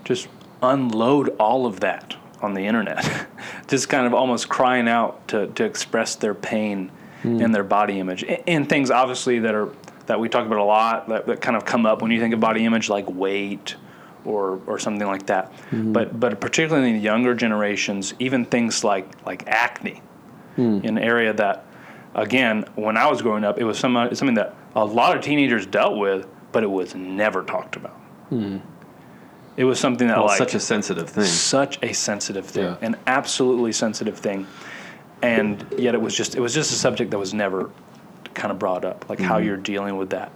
[0.03, 0.27] just
[0.63, 3.29] unload all of that on the internet,
[3.69, 6.91] just kind of almost crying out to, to express their pain
[7.25, 8.23] in their body image.
[8.25, 9.69] And, and things obviously that are
[10.07, 12.35] that we talk about a lot that, that kind of come up when you think
[12.35, 13.77] of body image like weight
[14.25, 15.53] or or something like that.
[15.53, 15.93] Mm-hmm.
[15.93, 20.03] But but particularly in the younger generations even things like like acne
[20.57, 20.85] mm.
[20.85, 21.65] an area that
[22.15, 25.65] again when i was growing up it was some, something that a lot of teenagers
[25.65, 27.99] dealt with but it was never talked about.
[28.31, 28.61] Mm.
[29.57, 31.25] It was something that Well, like such a sensitive thing.
[31.25, 32.77] such a sensitive thing, Yeah.
[32.81, 34.47] an absolutely sensitive thing,
[35.23, 37.71] and yet it was just it was just a subject that was never
[38.35, 40.33] kind of brought up, like how you're dealing with that.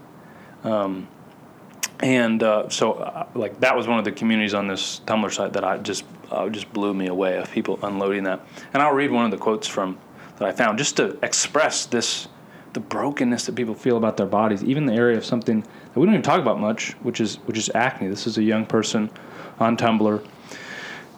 [0.65, 1.09] Um,
[2.01, 5.55] and uh, so, uh, like that was one of the communities on this Tumblr site
[5.55, 8.41] that I just uh, just blew me away of people unloading that.
[8.73, 9.99] And I'll read one of the quotes from
[10.39, 12.29] that I found just to express this
[12.75, 16.05] the brokenness that people feel about their bodies, even the area of something that we
[16.05, 18.09] don't even talk about much, which is which is acne.
[18.09, 19.11] This is a young person
[19.59, 20.27] on Tumblr,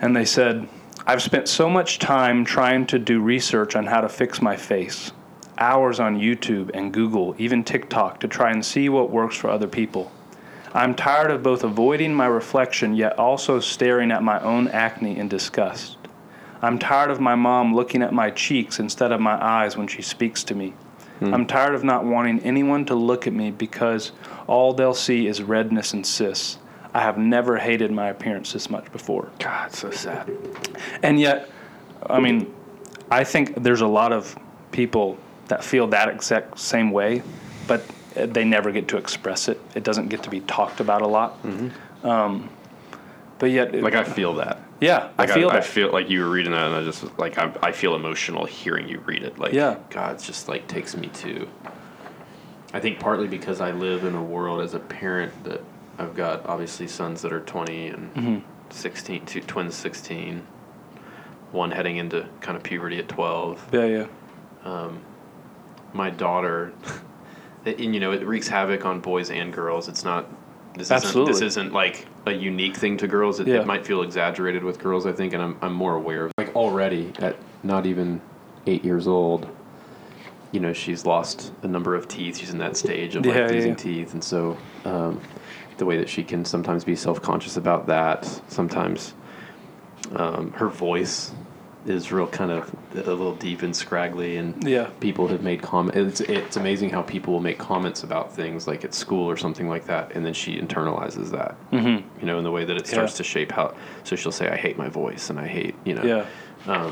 [0.01, 0.69] and they said,
[1.09, 5.11] "I've spent so much time trying to do research on how to fix my face,
[5.57, 9.69] hours on YouTube and Google, even TikTok, to try and see what works for other
[9.69, 10.13] people.
[10.75, 15.29] I'm tired of both avoiding my reflection yet also staring at my own acne in
[15.29, 15.97] disgust.
[16.61, 20.03] I'm tired of my mom looking at my cheeks instead of my eyes when she
[20.03, 20.75] speaks to me.
[21.21, 21.33] Hmm.
[21.33, 24.13] I'm tired of not wanting anyone to look at me because
[24.47, 26.59] all they'll see is redness and cysts.
[26.95, 29.31] I have never hated my appearance this much before.
[29.39, 30.31] God, so sad.
[31.03, 31.49] And yet,
[32.09, 32.53] I mean,
[33.11, 34.37] I think there's a lot of
[34.73, 37.23] people that feel that exact same way,
[37.67, 37.83] but
[38.15, 39.61] they never get to express it.
[39.75, 41.39] It doesn't get to be talked about a lot.
[42.03, 42.49] Um,
[43.39, 44.61] but yet, Like I feel that.
[44.81, 45.65] yeah, Like I feel I, that.
[45.65, 48.89] feel like you were reading that, and I just like I, I feel emotional hearing
[48.89, 49.39] you read it.
[49.39, 49.77] Like Yeah.
[49.91, 51.49] God, it's just like takes me to.
[52.73, 55.63] I think partly because I live in a world as a parent that
[55.99, 58.39] I've got obviously sons that are 20 and Mm-hmm.
[58.71, 60.47] 16, two twins 16,
[61.53, 63.69] one heading into kind of puberty at 12.
[63.73, 64.07] yeah,
[64.65, 64.89] yeah,
[65.95, 66.73] My daughter,
[67.67, 69.89] and you know, it wreaks havoc on boys and girls.
[69.89, 70.27] It's not.
[70.75, 71.33] This Absolutely.
[71.33, 73.41] Isn't, this isn't like a unique thing to girls.
[73.41, 73.61] It, Yeah.
[73.61, 76.33] it might feel exaggerated with girls, I think, and I'm, I'm more aware of.
[76.39, 78.21] Like already at not even
[78.67, 79.49] eight years old,
[80.53, 82.37] you know, she's lost a number of teeth.
[82.37, 83.77] She's in that stage of like yeah, losing yeah.
[83.77, 85.21] teeth, and so um,
[85.79, 89.15] the way that she can sometimes be self conscious about that, sometimes
[90.15, 91.33] um, her voice
[91.87, 94.89] is real kind of a little deep and scraggly, and Yeah.
[95.01, 96.21] people have made comments.
[96.21, 99.69] It's it's amazing how people will make comments about things like at school or something
[99.69, 101.57] like that, and then she internalizes that.
[101.73, 102.07] Mm-hmm.
[102.21, 103.19] You know, in the way that it starts Yeah.
[103.19, 103.75] to shape how.
[104.05, 106.03] So she'll say, "I hate my voice," and I hate you know
[106.67, 106.91] yeah,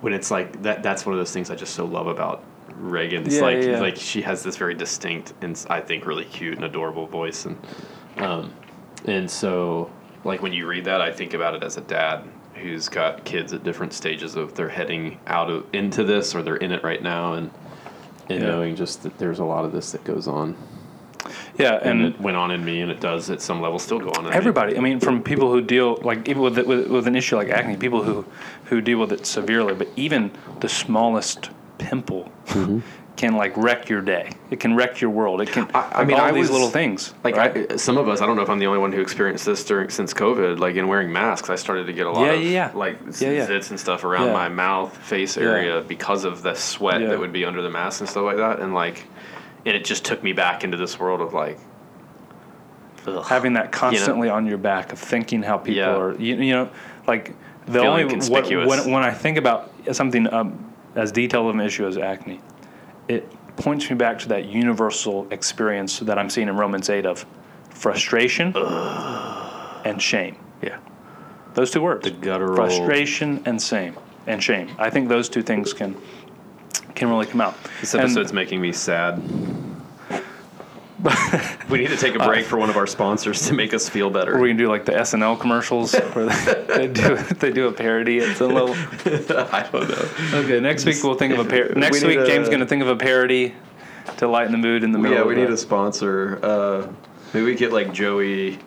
[0.00, 2.42] when it's like that that's one of those things I just so love about
[2.78, 3.26] Reagan.
[3.26, 6.54] It's Yeah, like yeah, like she has this very distinct and I think really cute
[6.56, 7.58] and adorable voice and
[8.18, 8.52] um
[9.06, 9.90] and so
[10.24, 13.52] like when you read that I think about it as a dad who's got kids
[13.52, 17.02] at different stages of they're heading out of into this or they're in it right
[17.02, 17.50] now and
[18.28, 18.46] and Yeah.
[18.48, 20.56] knowing just that there's a lot of this that goes on
[21.58, 24.00] yeah, and, and it went on in me and it does at some level still
[24.00, 24.36] go on in me.
[24.36, 24.76] everybody.
[24.76, 27.76] I mean, from people who deal like even with, with with an issue like acne,
[27.76, 28.24] people who
[28.64, 31.50] who deal with it severely, but even the smallest
[31.82, 32.30] pimple
[33.14, 34.30] can like wreck your day.
[34.50, 35.42] It can wreck your world.
[35.42, 35.68] It can.
[35.74, 37.12] I- I like, mean, all I these was- little things.
[37.22, 37.72] Like right?
[37.72, 39.62] I, some of us, I don't know if I'm the only one who experienced this
[39.64, 40.58] during since COVID.
[40.58, 42.70] Like in wearing masks, I started to get a lot Yeah, of yeah, yeah.
[42.74, 43.46] like Yeah, yeah.
[43.46, 47.44] zits and stuff around my mouth, face area because of the sweat that would be
[47.44, 48.60] under the mask and stuff like that.
[48.60, 49.04] And like,
[49.66, 51.58] and it just took me back into this world of like
[53.06, 53.24] ugh.
[53.26, 56.70] having that constantly on your back of thinking how people are you, you know
[57.06, 57.34] like
[57.66, 58.68] the Feeling only what, conspicuous.
[58.68, 62.40] when, when i think about something um, as detailed of an issue as acne.
[63.08, 67.26] It points me back to that universal experience that i'm seeing in romans 8 of
[67.68, 68.54] frustration
[69.84, 70.36] and shame.
[70.62, 70.78] Yeah,
[71.54, 72.04] those two words.
[72.04, 72.54] The guttural.
[72.56, 74.70] Frustration and shame and shame.
[74.78, 75.96] I think those two things can
[76.94, 77.56] can really come out.
[77.80, 79.20] This And- episode's making me sad.
[81.68, 84.08] we need to take a break for one of our sponsors to make us feel
[84.10, 84.38] better.
[84.38, 86.26] we can do like the SNL commercials where
[86.76, 88.74] they do they do a parody at some level.
[89.52, 90.38] I don't know.
[90.38, 91.80] Okay, next week we'll think of a parody.
[91.80, 92.26] Next need week.
[92.26, 93.54] James a- going to think of a parody
[94.18, 95.18] to lighten the mood in the middle.
[95.18, 96.38] Yeah, we need the- a sponsor.
[96.42, 96.86] Uh,
[97.34, 98.58] maybe we get like Joey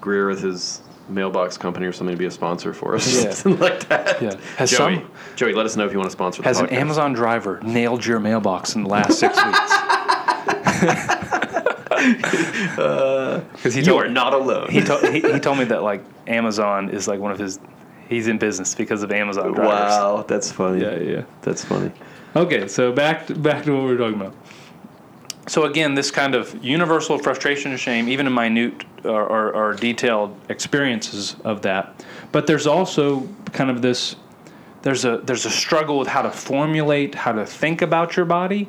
[0.00, 3.24] Greer with his mailbox company or something to be a sponsor for us.
[3.24, 3.30] Yeah.
[3.32, 4.22] Something like that.
[4.22, 4.36] Yeah.
[4.58, 6.68] Has Joey, some Joey, let us know if you want to sponsor the has an.
[6.68, 11.19] Amazon driver nailed your mailbox in the last six weeks?
[12.78, 14.68] Uh, because he You told are not alone.
[14.70, 17.58] he, told he, he told me that like Amazon is like one of his.
[18.08, 19.68] He's in business because of Amazon drivers.
[19.68, 20.82] wow, that's funny.
[20.82, 21.22] Yeah, yeah.
[21.42, 21.92] That's funny.
[22.34, 24.34] Okay, so back to, back to what we were talking about.
[25.46, 29.74] So again, this kind of universal frustration and shame, even in minute or, or, or
[29.74, 34.16] detailed experiences of that, but there's also kind of this.
[34.82, 38.68] There's a there's a struggle with how to formulate, how to think about your body,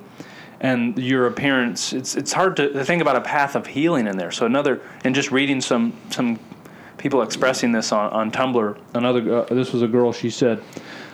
[0.62, 1.92] and your appearance.
[1.92, 4.32] It's it's hard to, think about a path of healing in there.
[4.32, 6.40] So another, and just reading some some
[6.98, 8.78] people expressing this on, on Tumblr.
[8.94, 10.14] Another, uh, this was a girl.
[10.14, 10.64] She said,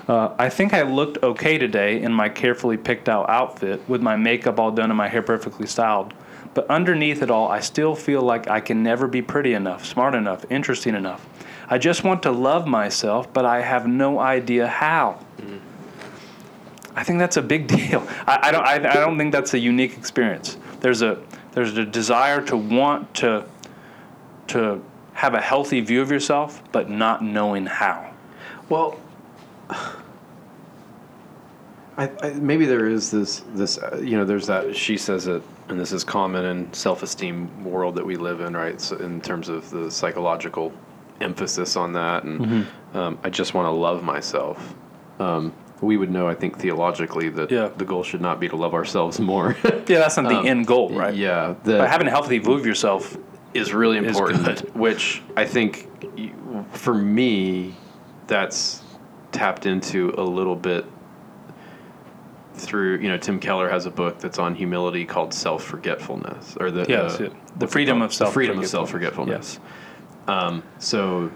[0.10, 4.18] uh, "I think I looked okay today in my carefully picked out outfit with my
[4.18, 6.14] makeup all done and my hair perfectly styled.
[6.54, 10.14] But underneath it all, I still feel like I can never be pretty enough, smart
[10.14, 11.26] enough, interesting enough.
[11.70, 15.20] I just want to love myself, but I have no idea how."
[16.98, 18.06] I think that's a big deal.
[18.26, 18.66] I, I don't.
[18.66, 20.58] I, I don't think that's a unique experience.
[20.82, 21.22] There's a
[21.54, 23.46] there's a desire to want to
[24.48, 24.84] to
[25.14, 28.12] have a healthy view of yourself, but not knowing how.
[28.70, 29.00] Well,
[31.98, 35.42] I, I, maybe there is this this uh, you know there's that she says it
[35.70, 39.50] and this is common in self-esteem world that we live in right so in terms
[39.50, 40.72] of the psychological
[41.22, 42.98] emphasis on that and Mm-hmm.
[42.98, 44.76] um, I just want to love myself
[45.20, 47.70] um, we would know I think theologically that Yeah.
[47.78, 50.90] the goal should not be to love ourselves more Yeah, that's not the end goal,
[50.90, 51.14] right?
[51.14, 53.18] yeah the, But having a healthy view of yourself
[53.54, 54.44] is really is important.
[54.46, 54.76] good.
[54.76, 55.88] Which I think,
[56.74, 57.76] for me,
[58.28, 58.84] that's
[59.32, 60.86] tapped into a little bit
[62.56, 62.98] through.
[62.98, 66.86] You know, Tim Keller has a book that's on humility called Self Forgetfulness, or the
[66.88, 68.70] Yes, uh, the freedom of the freedom of self-forgetfulness.
[68.72, 69.60] self forgetfulness.
[70.28, 71.32] Um, so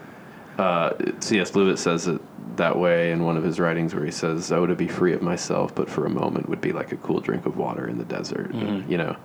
[0.58, 1.56] uh, C.S.
[1.56, 2.22] Lewis says it
[2.58, 5.22] that way in one of his writings, where he says, "Oh, to be free of
[5.22, 8.04] myself, but for a moment, would be like a cool drink of water in the
[8.06, 8.92] desert." Mm-hmm.
[8.92, 9.16] You know,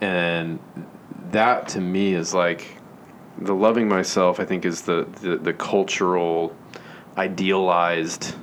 [0.00, 0.58] and
[1.30, 2.76] that to me is like
[3.38, 4.40] the loving myself.
[4.40, 6.54] I think is the the, the cultural
[7.16, 8.34] idealized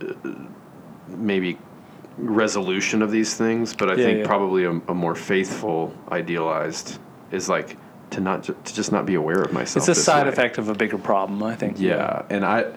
[0.00, 0.14] uh,
[1.08, 1.58] maybe
[2.16, 4.26] resolution of these things, but I Yeah, think yeah.
[4.26, 6.98] probably a, a more faithful idealized
[7.30, 7.76] is like
[8.10, 9.88] to not to just not be aware of myself.
[9.88, 10.32] It's a side way.
[10.32, 11.78] effect of a bigger problem, I think.
[11.78, 12.72] Yeah, and I,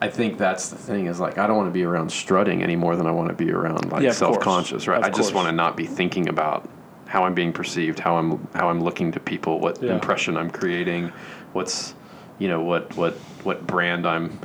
[0.00, 2.76] I think that's the thing is like I don't want to be around strutting any
[2.76, 4.98] more than I want to be around like Yeah, self conscious, right?
[4.98, 5.32] Of I just course.
[5.34, 6.68] want to not be thinking about
[7.06, 9.92] how I'm being perceived, how I'm how I'm looking to people, what Yeah.
[9.92, 11.12] impression I'm creating,
[11.52, 11.94] what's
[12.38, 14.38] you know what what what brand I'm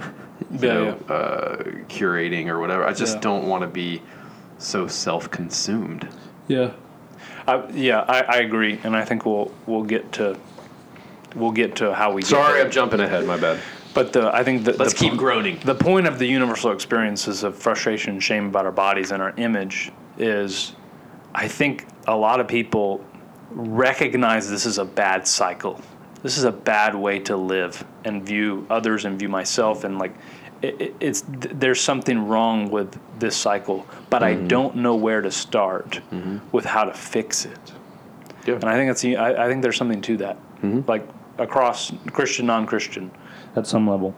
[0.52, 2.86] you Yeah, know Uh, curating or whatever.
[2.86, 4.02] I just don't want to be
[4.58, 6.08] so self consumed.
[6.48, 6.72] Yeah.
[7.52, 10.38] I, yeah, I, I agree, and I think we'll we'll get to
[11.36, 12.22] we'll get to how we.
[12.22, 12.66] get Sorry, there.
[12.66, 13.26] I'm jumping ahead.
[13.26, 13.60] My bad.
[13.94, 15.60] But the, I think that Let's the keep po- groaning.
[15.66, 19.34] The point of the universal experiences of frustration and shame about our bodies and our
[19.36, 20.74] image is,
[21.36, 23.04] I think a lot of people
[23.50, 25.82] recognize this is a bad cycle.
[26.24, 30.16] This is a bad way to live and view others and view myself and like
[30.62, 34.48] it, it- it's th- there's something wrong with this cycle, but I mm-hmm.
[34.48, 36.40] don't know where to start mm-hmm.
[36.52, 37.72] with how to fix it.
[38.46, 38.56] Yeah.
[38.56, 40.82] And I think that's I, I think there's something to that, mm-hmm.
[40.88, 41.08] like
[41.38, 43.12] across Christian, non-Christian,
[43.56, 44.14] at some level.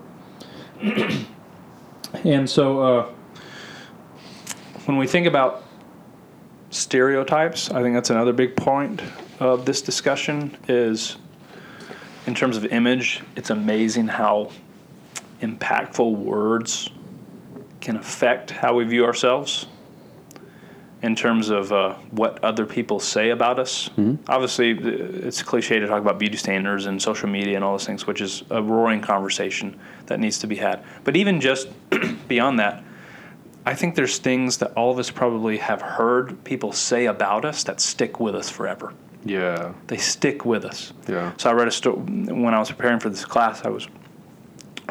[2.23, 3.11] and so, uh,
[4.85, 5.63] when we think about
[6.71, 9.01] stereotypes, I think that's another big point
[9.39, 10.57] of this discussion.
[10.67, 11.17] Is
[12.25, 14.51] in terms of image, it's amazing how
[15.41, 16.89] impactful words
[17.83, 19.67] can affect how we view ourselves
[21.01, 23.89] in terms of uh, what other people say about us.
[24.29, 27.85] Obviously, uh, it's cliche to talk about beauty standards and social media and all those
[27.85, 30.81] things, which is a roaring conversation that needs to be had.
[31.03, 31.67] But even just
[32.29, 32.81] beyond that,
[33.65, 37.65] I think there's things that all of us probably have heard people say about us
[37.65, 38.93] that stick with us forever.
[39.25, 39.73] Yeah.
[39.87, 40.93] They stick with us.
[41.09, 41.33] Yeah.
[41.35, 43.65] So I read a story when I was preparing for this class.
[43.65, 43.89] I was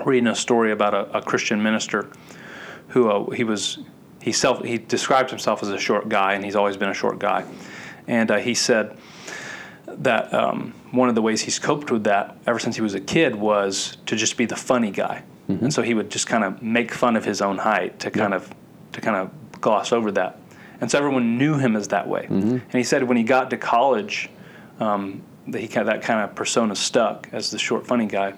[0.05, 2.09] reading a story about a, a Christian minister
[2.93, 3.79] who uh, he was
[4.21, 7.19] he self he described himself as a short guy, and he's always been a short
[7.19, 7.45] guy.
[8.07, 8.97] And uh, he said
[9.87, 13.01] that um, one of the ways he's coped with that ever since he was a
[13.01, 16.63] kid was to just be the funny guy, and so he would just kind of
[16.63, 18.53] make fun of his own height to kind of
[18.93, 20.39] to kind of gloss over that.
[20.81, 22.27] And so everyone knew him as that way.
[22.29, 24.29] And he said when he got to college,
[24.81, 28.35] um, that he kind that kind of persona stuck as the short funny guy.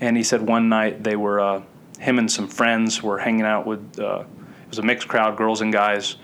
[0.00, 1.62] And he said one night they were uh,
[1.98, 4.24] him and some friends were hanging out with uh,
[4.62, 6.16] it was a mixed crowd, girls and guys,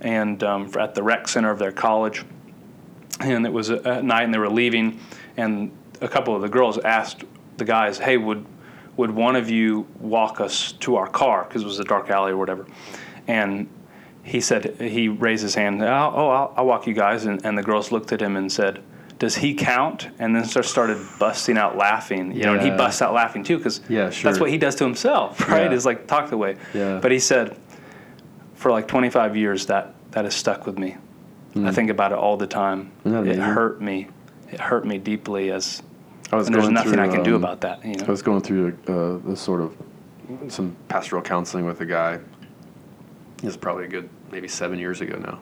[0.00, 2.24] and um, at the rec center of their college.
[3.20, 5.00] And it was at night, and they were leaving,
[5.36, 7.24] and a couple of the girls asked
[7.56, 8.46] the guys, "Hey, would
[8.96, 12.32] would one of you walk us to our car because it was a dark alley
[12.32, 12.66] or whatever?"
[13.26, 13.68] And
[14.22, 15.82] he said he raised his hand.
[15.82, 17.24] Oh, I'll, I'll walk you guys.
[17.24, 18.82] And, and the girls looked at him and said,
[19.18, 22.32] "Does he count?" And then start- started busting out laughing.
[22.32, 22.76] You know, and he Yeah.
[22.76, 25.70] busts out laughing too because Yeah, that's what he does to himself, right?
[25.70, 25.76] Yeah.
[25.76, 26.56] Is like talk the way.
[26.74, 26.98] Yeah.
[27.00, 27.56] But he said,
[28.54, 30.96] for like 25 years, that that has stuck with me.
[31.64, 32.92] I think about it all the time.
[33.04, 33.10] Mm.
[33.10, 33.42] It amazing?
[33.42, 34.06] hurt me.
[34.52, 35.82] It hurt me deeply as
[36.32, 37.84] I was and there's nothing through, I can do um, about that.
[37.84, 38.04] You know.
[38.06, 39.74] I was going through uh, this sort of
[40.48, 42.20] some pastoral counseling with a guy.
[43.42, 45.38] Is probably a good maybe seven years ago now,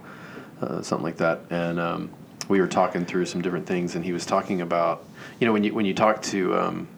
[0.67, 1.41] uh, something like that.
[1.51, 2.11] And um,
[2.49, 5.05] we were talking through some different things, and he was talking about
[5.41, 6.89] you know when you when you talk to um,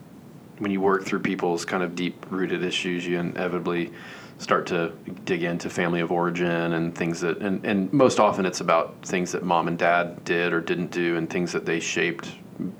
[0.58, 3.92] when you work through people's kind of deep rooted issues, you inevitably
[4.38, 4.92] start to
[5.24, 9.32] dig into family of origin and things that and, and most often it's about things
[9.32, 12.30] that mom and dad did or didn't do and things that they shaped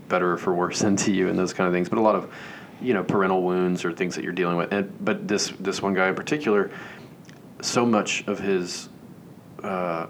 [0.09, 1.89] better or for worse into you and those kind of things.
[1.89, 2.33] But a lot of
[2.81, 4.73] you know parental wounds or things that you're dealing with.
[4.73, 6.71] And but this this one guy in particular
[7.61, 8.89] so much of his
[9.63, 10.07] uh,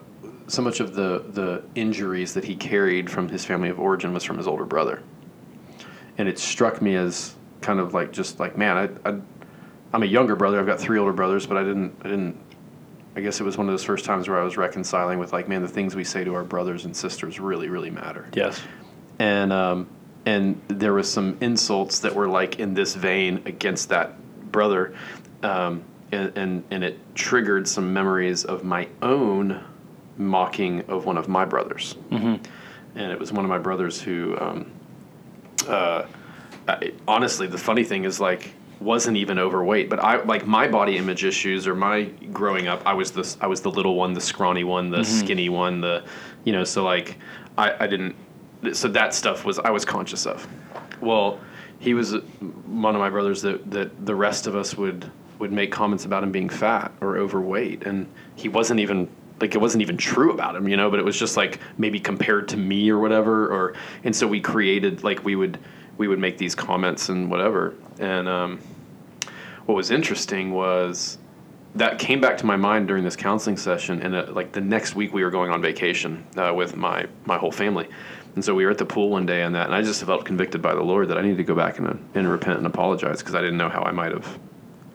[0.49, 4.25] so much of the the injuries that he carried from his family of origin was
[4.25, 5.03] from his older brother
[6.17, 9.21] and it struck me as kind of like just like man I, I
[9.93, 12.37] I'm a younger brother I've got three older brothers but I didn't I didn't
[13.17, 15.49] I guess it was one of those first times where I was reconciling with like
[15.49, 18.61] man the things we say to our brothers and sisters really really matter yes.
[19.19, 19.89] and um,
[20.29, 24.13] and there was some insults that were like in this vein against that
[24.53, 24.95] brother,
[25.43, 25.83] um,
[26.13, 29.65] and, and and it triggered some memories of my own
[30.19, 32.45] mocking of one of my brothers, mm-hmm.
[32.99, 34.37] and it was one of my brothers who.
[34.39, 34.71] Um,
[35.67, 36.07] uh,
[36.67, 40.97] I, honestly, the funny thing is like wasn't even overweight, but I like my body
[40.97, 42.83] image issues or my growing up.
[42.87, 46.05] I was the I was the little one, the scrawny one, the skinny one, the
[46.45, 46.65] you know.
[46.65, 47.17] So like
[47.57, 48.15] I, I didn't.
[48.73, 50.47] So that stuff was I was conscious of.
[51.01, 51.41] Well,
[51.79, 52.19] he was uh,
[52.67, 56.23] one of my brothers that that the rest of us would would make comments about
[56.23, 59.09] him being fat or overweight, and he wasn't even
[59.41, 60.91] like it wasn't even true about him, you know.
[60.91, 63.75] But it was just like maybe compared to me or whatever, or
[64.05, 65.59] and so we created like we would
[65.97, 67.75] we would make these comments and whatever.
[67.99, 68.61] And um,
[69.67, 71.19] what was interesting was
[71.75, 74.01] that came back to my mind during this counseling session.
[74.03, 77.37] And uh, like the next week, we were going on vacation uh, with my my
[77.37, 77.89] whole family.
[78.35, 80.25] And so we were at the pool one day and that, and I just felt
[80.25, 82.67] convicted by the Lord that I needed to go back and, uh, and repent and
[82.67, 84.39] apologize because I didn't know how I might have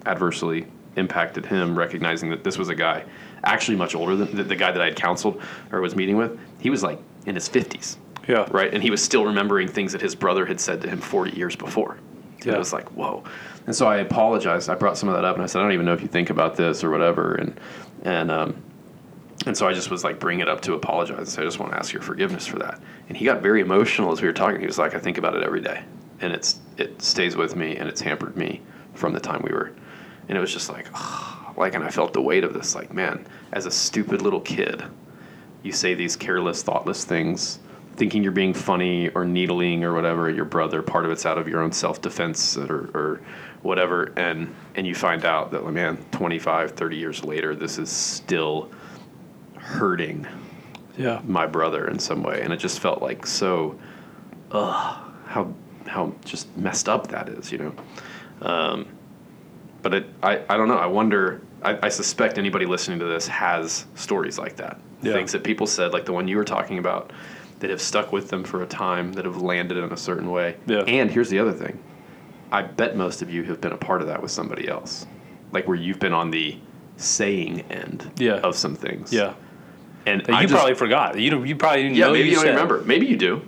[0.05, 3.03] adversely impacted him, recognizing that this was a guy
[3.43, 6.37] actually much older than the, the guy that I had counseled or was meeting with.
[6.59, 8.47] He was like in his 50s Yeah.
[8.51, 8.73] right?
[8.73, 11.55] And he was still remembering things that his brother had said to him 40 years
[11.55, 11.97] before.
[12.37, 12.53] And Yeah.
[12.55, 13.23] It was like, whoa.
[13.67, 14.69] And so I apologized.
[14.69, 16.07] I brought some of that up, and I said, I don't even know if you
[16.09, 17.35] think about this or whatever.
[17.35, 17.57] And
[18.03, 18.61] and um,
[19.45, 21.29] and so I just was like, bring it up to apologize.
[21.29, 22.81] So I just want to ask your forgiveness for that.
[23.07, 24.59] And he got very emotional as we were talking.
[24.59, 25.81] He was like, I think about it every day,
[26.19, 28.61] and it's it stays with me, and it's hampered me
[28.95, 29.71] from the time we were.
[30.27, 30.87] And it was just like,
[31.57, 32.75] like, and I felt the weight of this.
[32.75, 34.83] Like, man, as a stupid little kid,
[35.63, 37.59] you say these careless, thoughtless things,
[37.95, 40.81] thinking you're being funny or needling or whatever your brother.
[40.81, 43.21] Part of it's out of your own self defense or, or
[43.61, 44.13] whatever.
[44.17, 48.69] And, and you find out that, like, man, 25, 30 years later, this is still
[49.57, 50.27] hurting
[50.97, 51.21] Yeah.
[51.25, 52.41] my brother in some way.
[52.41, 53.79] And it just felt like so,
[54.51, 55.53] ugh, how,
[55.87, 57.73] how just messed up that is, you know?
[58.41, 58.87] Um,
[59.83, 60.77] but it, I, I don't know.
[60.77, 61.41] I wonder.
[61.61, 64.79] I, I suspect anybody listening to this has stories like that.
[65.01, 65.13] Yeah.
[65.13, 67.11] Things that people said, like the one you were talking about,
[67.59, 70.55] that have stuck with them for a time, that have landed in a certain way.
[70.65, 70.79] Yeah.
[70.87, 71.81] And here's the other thing.
[72.51, 75.05] I bet most of you have been a part of that with somebody else,
[75.51, 76.57] like where you've been on the
[76.97, 78.35] saying end Yeah.
[78.35, 79.11] of some things.
[79.13, 79.33] Yeah.
[80.05, 81.17] And you just- probably forgot.
[81.17, 82.51] You you probably didn't yeah, know maybe you don't said.
[82.51, 82.81] remember.
[82.85, 83.41] Maybe you do.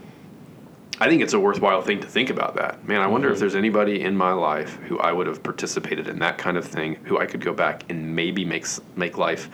[0.99, 2.87] I think it's a worthwhile thing to think about that.
[2.87, 3.33] Man, I wonder Mm-hmm.
[3.33, 6.65] if there's anybody in my life who I would have participated in that kind of
[6.65, 9.49] thing, who I could go back and maybe make make life,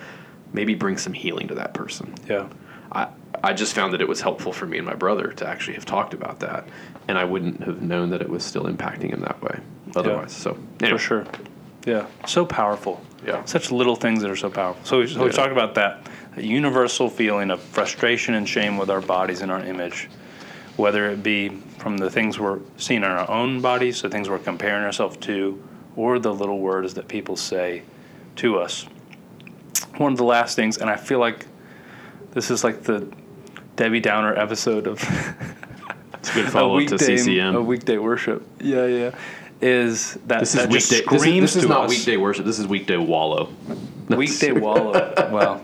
[0.53, 2.13] maybe bring some healing to that person.
[2.29, 2.47] Yeah.
[2.91, 3.07] I
[3.43, 5.85] I just found that it was helpful for me and my brother to actually have
[5.85, 6.67] talked about that,
[7.07, 9.59] and I wouldn't have known that it was still impacting him that way
[9.95, 10.31] otherwise.
[10.33, 10.97] So anyway.
[10.97, 11.25] For sure.
[11.87, 12.05] Yeah.
[12.27, 13.01] So powerful.
[13.25, 13.43] Yeah.
[13.45, 14.83] Such little things that are so powerful.
[14.85, 18.89] So, we- so we talked about that a universal feeling of frustration and shame with
[18.91, 20.07] our bodies and our image,
[20.77, 24.39] whether it be from the things we're seeing in our own bodies, the things we're
[24.39, 25.61] comparing ourselves to,
[25.95, 27.83] or the little words that people say
[28.37, 28.85] to us.
[29.97, 31.45] One of the last things, and I feel like
[32.31, 33.11] this is like the
[33.75, 34.99] Debbie Downer episode of
[36.21, 37.55] It's a good follow up to CCM.
[37.55, 38.47] a weekday worship.
[38.59, 39.15] Yeah, yeah.
[39.59, 41.11] Is that this that is just weekday.
[41.11, 41.89] This is, this is to not us.
[41.89, 42.45] weekday worship.
[42.45, 43.49] This is weekday wallow.
[44.09, 44.91] Weekday Wallow.
[45.31, 45.61] well,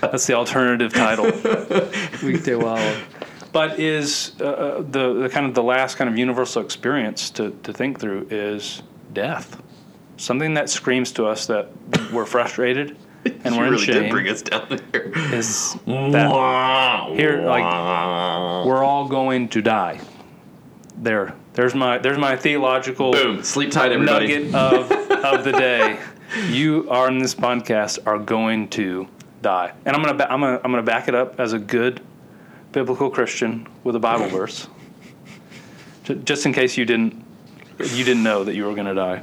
[0.00, 1.26] that's the alternative title.
[2.24, 3.00] Weekday Wallow.
[3.54, 7.52] But is uh, uh, the, the kind of the last kind of universal experience to,
[7.62, 9.62] to think through is death.
[10.16, 11.68] Something that screams to us that
[12.12, 12.96] we're frustrated
[13.44, 15.06] and we're really in shame did bring us down there.
[15.32, 20.00] is that here like we're all going to die.
[20.96, 23.44] There, there's my there's my theological Boom.
[23.44, 24.34] Sleep tight, everybody.
[24.34, 26.00] nugget of, of the day.
[26.48, 29.06] You are in this podcast are going to
[29.42, 32.00] die, and I'm gonna ba- I'm gonna I'm gonna back it up as a good
[32.74, 34.68] biblical Christian with a Bible verse,
[36.24, 37.24] just in case you didn't
[37.78, 39.22] you didn't know that you were gonna die.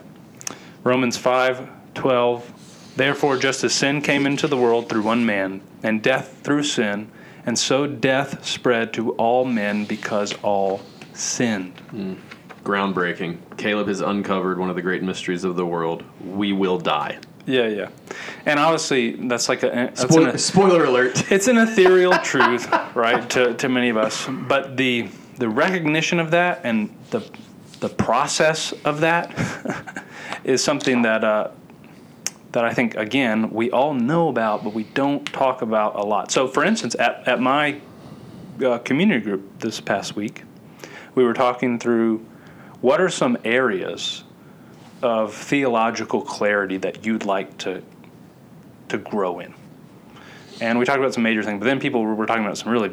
[0.84, 2.52] Romans five twelve.
[2.96, 7.10] Therefore, just as sin came into the world through one man, and death through sin,
[7.46, 10.82] and so death spread to all men because all
[11.14, 11.76] sinned.
[11.94, 12.18] Mm.
[12.64, 13.58] Groundbreaking.
[13.58, 16.04] Caleb has uncovered one of the great mysteries of the world.
[16.24, 17.20] We will die.
[17.45, 17.89] Yeah, yeah.
[18.45, 21.32] And obviously, that's like a that's Spoil- an, spoiler alert.
[21.32, 24.28] it's an ethereal truth, right, to, to many of us.
[24.30, 27.28] But the the recognition of that and the
[27.80, 30.05] the process of that
[30.43, 31.49] is something that uh,
[32.51, 36.32] that I think again we all know about, but we don't talk about a lot.
[36.32, 37.82] So, for instance, at at my
[38.63, 40.43] uh, community group this past week,
[41.16, 42.26] we were talking through
[42.82, 44.24] what are some areas
[45.02, 47.82] of theological clarity that you'd like to
[48.89, 49.54] to grow in.
[50.60, 52.72] And we talked about some major things, but then people were, were talking about some
[52.72, 52.91] really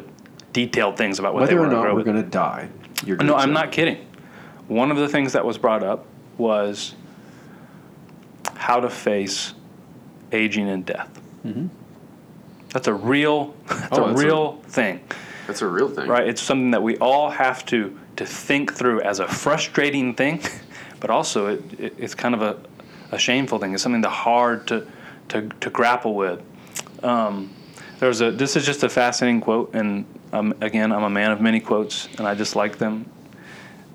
[0.53, 2.69] detailed things about what they Whether or want to not grow we're going to die.
[3.05, 4.07] You're No, gonna I'm not kidding.
[4.67, 6.05] One of the things that was brought up
[6.37, 6.95] was
[8.55, 9.53] how to face
[10.31, 11.09] aging and death.
[11.45, 11.67] Mm-hmm.
[12.69, 14.99] That's a real, that's Oh, a that's a- real thing.
[15.47, 16.07] That's a real thing.
[16.07, 16.27] right?
[16.27, 20.41] It's something that we all have to to think through as a frustrating thing,
[20.99, 22.59] but also it, it it's kind of a,
[23.11, 23.73] a shameful thing.
[23.73, 24.87] It's something that hard to
[25.29, 26.41] to, to grapple with.
[27.03, 27.53] Um,
[27.99, 31.41] there's a this is just a fascinating quote, and um, again, I'm a man of
[31.41, 33.09] many quotes, and I just like them.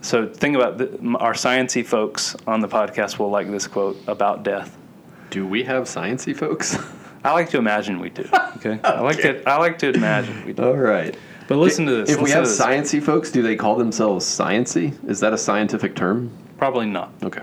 [0.02, 4.42] So think about the, our sciency folks on the podcast will like this quote about
[4.42, 4.76] death.
[5.30, 6.76] Do we have sciency folks?
[7.24, 8.28] I like to imagine we do.
[8.56, 10.62] Okay, I like to I like to imagine we do.
[10.62, 11.16] All right.
[11.48, 12.10] But listen to this.
[12.10, 14.92] If we have sciency folks, do they call themselves sciency?
[15.08, 16.30] Is that a scientific term?
[16.58, 17.12] Probably not.
[17.22, 17.42] Okay.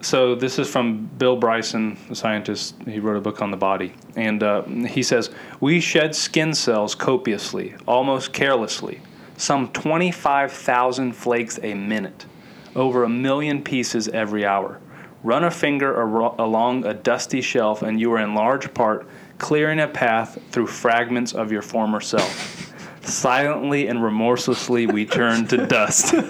[0.00, 2.74] So this is from Bill Bryson, the scientist.
[2.86, 6.96] He wrote a book on the body, and uh, he says we shed skin cells
[6.96, 9.00] copiously, almost carelessly,
[9.36, 12.26] some twenty-five thousand flakes a minute,
[12.74, 14.80] over a million pieces every hour.
[15.22, 19.06] Run a finger ar- along a dusty shelf, and you are in large part
[19.38, 22.71] clearing a path through fragments of your former self.
[23.04, 26.14] Silently and remorselessly, we turn to dust.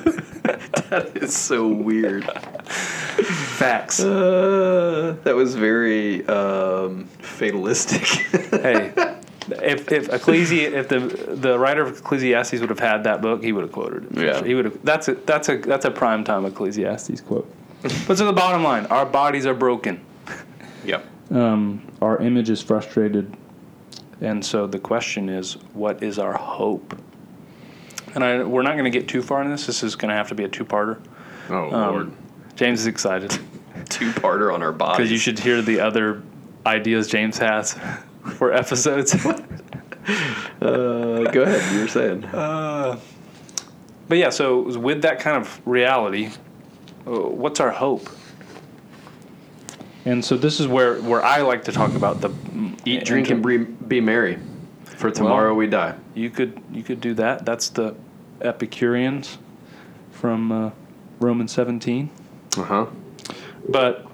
[0.91, 2.25] That is so weird.
[2.25, 4.01] Facts.
[4.01, 8.03] Uh, that was very um, fatalistic.
[8.51, 8.93] hey,
[9.63, 10.99] if if Ecclesi- if the
[11.35, 14.23] the writer of Ecclesiastes would have had that book, he would have quoted it.
[14.23, 14.45] Yeah.
[14.45, 14.85] he would have.
[14.85, 17.51] That's a that's a that's a prime time Ecclesiastes quote.
[17.83, 20.05] but to the bottom line, our bodies are broken.
[20.85, 21.07] Yep.
[21.31, 23.35] Um, our image is frustrated,
[24.23, 26.99] and so the question is, what is our hope?
[28.15, 29.67] And I, we're not going to get too far in this.
[29.67, 31.01] This is going to have to be a two-parter.
[31.51, 32.13] Oh Um, Lord.
[32.57, 33.31] James is excited
[33.89, 34.97] Two-parter on our bodies.
[34.99, 36.23] because you should hear the other
[36.67, 37.73] ideas James has
[38.39, 39.15] for episodes.
[40.61, 41.73] Uh, go ahead.
[41.75, 42.25] You were saying.
[42.25, 42.99] Uh,
[44.09, 46.31] but yeah, so with that kind of reality,
[47.07, 48.09] uh, what's our hope?
[50.05, 52.31] And so this is where, where I like to talk about the
[52.85, 54.39] Eat, drink, and be, be merry.
[54.85, 55.95] For tomorrow Well- we die.
[56.15, 57.45] You could you could do that.
[57.47, 57.95] That's the
[58.41, 59.39] Epicureans
[60.11, 60.71] from uh,
[61.21, 62.11] Romans 17.
[62.57, 62.87] Uh huh.
[63.69, 64.07] But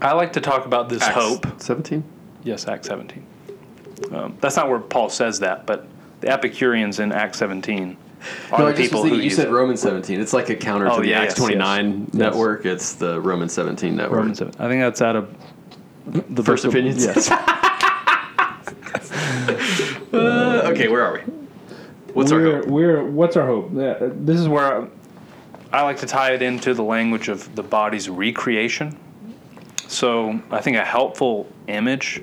[0.00, 1.46] I like to talk about this hope.
[1.60, 2.04] Seventeen.
[2.44, 3.26] Yes, Act 17.
[4.12, 5.88] Um, that's not where Paul says that, but
[6.20, 7.96] the Epicureans in Act 17 are
[8.52, 9.52] No, I the just people was who thinking, you use said it.
[9.52, 10.20] Roman 17.
[10.20, 12.14] It's like a counter Oh, to the yeah, Acts 29 yes.
[12.14, 12.64] network.
[12.66, 14.18] It's the Roman 17 network.
[14.18, 14.60] Roman 17.
[14.64, 15.34] I think that's out of
[16.06, 17.04] the First book of- Opinions?
[17.04, 17.30] Yes.
[20.12, 21.20] Uh, okay, where are we?
[22.14, 22.66] What's our we're, hope?
[22.66, 23.70] We're what's our hope?
[23.74, 24.86] Yeah, This is where I,
[25.72, 28.96] I like to tie it into the language of the body's recreation.
[29.88, 32.22] So I think a helpful image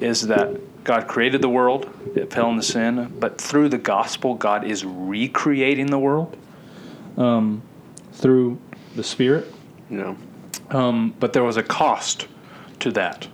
[0.00, 4.64] is that God created the world, it fell into sin, but through the gospel, God
[4.64, 6.36] is recreating the world
[7.16, 7.62] um,
[8.12, 8.58] through
[8.94, 9.52] the Spirit.
[9.88, 10.16] No.
[10.70, 12.28] Um, but there was a cost
[12.80, 13.26] to that.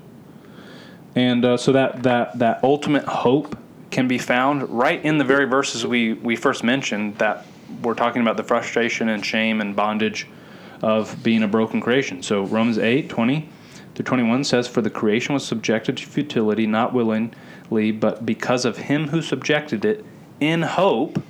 [1.16, 3.58] And uh, so that, that, that ultimate hope
[3.90, 7.46] can be found right in the very verses we, we first mentioned that
[7.82, 10.28] we're talking about the frustration and shame and bondage
[10.82, 12.22] of being a broken creation.
[12.22, 13.48] So Romans 8, 20
[14.00, 18.78] through 21 says, For the creation was subjected to futility, not willingly, but because of
[18.78, 20.06] him who subjected it,
[20.40, 21.22] in hope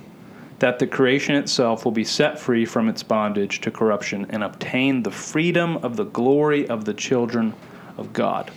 [0.59, 5.03] that the creation itself will be set free from its bondage to corruption and obtain
[5.03, 7.53] the freedom of the glory of the children
[7.97, 8.51] of God.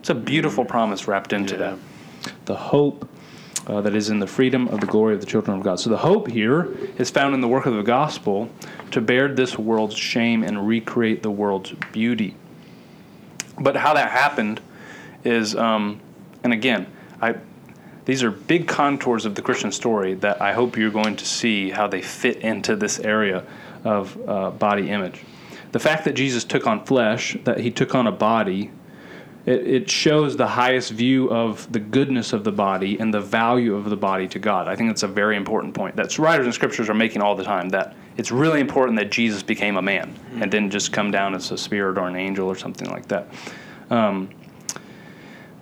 [0.00, 1.78] It's a beautiful promise wrapped into that.
[2.46, 3.08] The hope
[3.68, 5.78] uh, that is in the freedom of the glory of the children of God.
[5.78, 8.50] So the hope here is found in the work of the gospel
[8.90, 12.34] to bear this world's shame and recreate the world's beauty.
[13.60, 14.60] But how that happened
[15.22, 16.00] is, um,
[16.42, 16.86] and again,
[17.20, 17.36] I
[18.06, 21.70] these are big contours of the Christian story that I hope you're going to see
[21.70, 23.44] how they fit into this area
[23.84, 25.22] of uh, body image.
[25.72, 28.72] The fact that Jesus took on flesh, that he took on a body,
[29.46, 33.76] it, it shows the highest view of the goodness of the body and the value
[33.76, 34.66] of the body to God.
[34.66, 37.44] I think that's a very important point that writers and scriptures are making all the
[37.44, 37.68] time.
[37.68, 41.50] That it's really important that Jesus became a man and didn't just come down as
[41.52, 43.26] a spirit or an angel or something like that.
[43.88, 44.28] Um,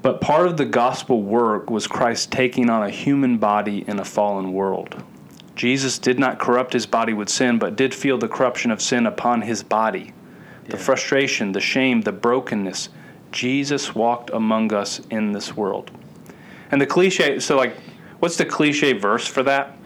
[0.03, 4.05] but part of the gospel work was Christ taking on a human body in a
[4.05, 5.01] fallen world.
[5.55, 9.07] Jesus did not corrupt his body with sin, but did feel the corruption of sin
[9.07, 10.13] upon his body.
[10.67, 12.89] The frustration, the shame, the brokenness.
[13.31, 15.93] Jesus walked among us in this world.
[16.73, 17.77] And the cliche, so like,
[18.19, 19.78] what's the cliche verse for that?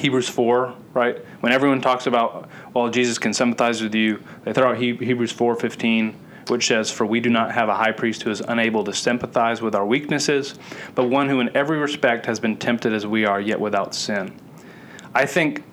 [0.00, 1.18] Hebrews 4, right?
[1.40, 5.32] When everyone talks about, well, Jesus can sympathize with you, they throw out He- Hebrews
[5.32, 6.14] 4.15,
[6.48, 9.60] which says, For we do not have a high priest who is unable to sympathize
[9.60, 10.58] with our weaknesses,
[10.94, 14.34] but one who in every respect has been tempted as we are, yet without sin.
[15.14, 15.64] I think,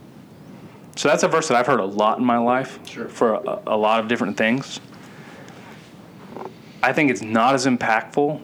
[0.97, 3.77] so that's a verse that I've heard a lot in my life for a, a
[3.77, 4.81] lot of different things.
[6.83, 8.41] I think it's not as impactful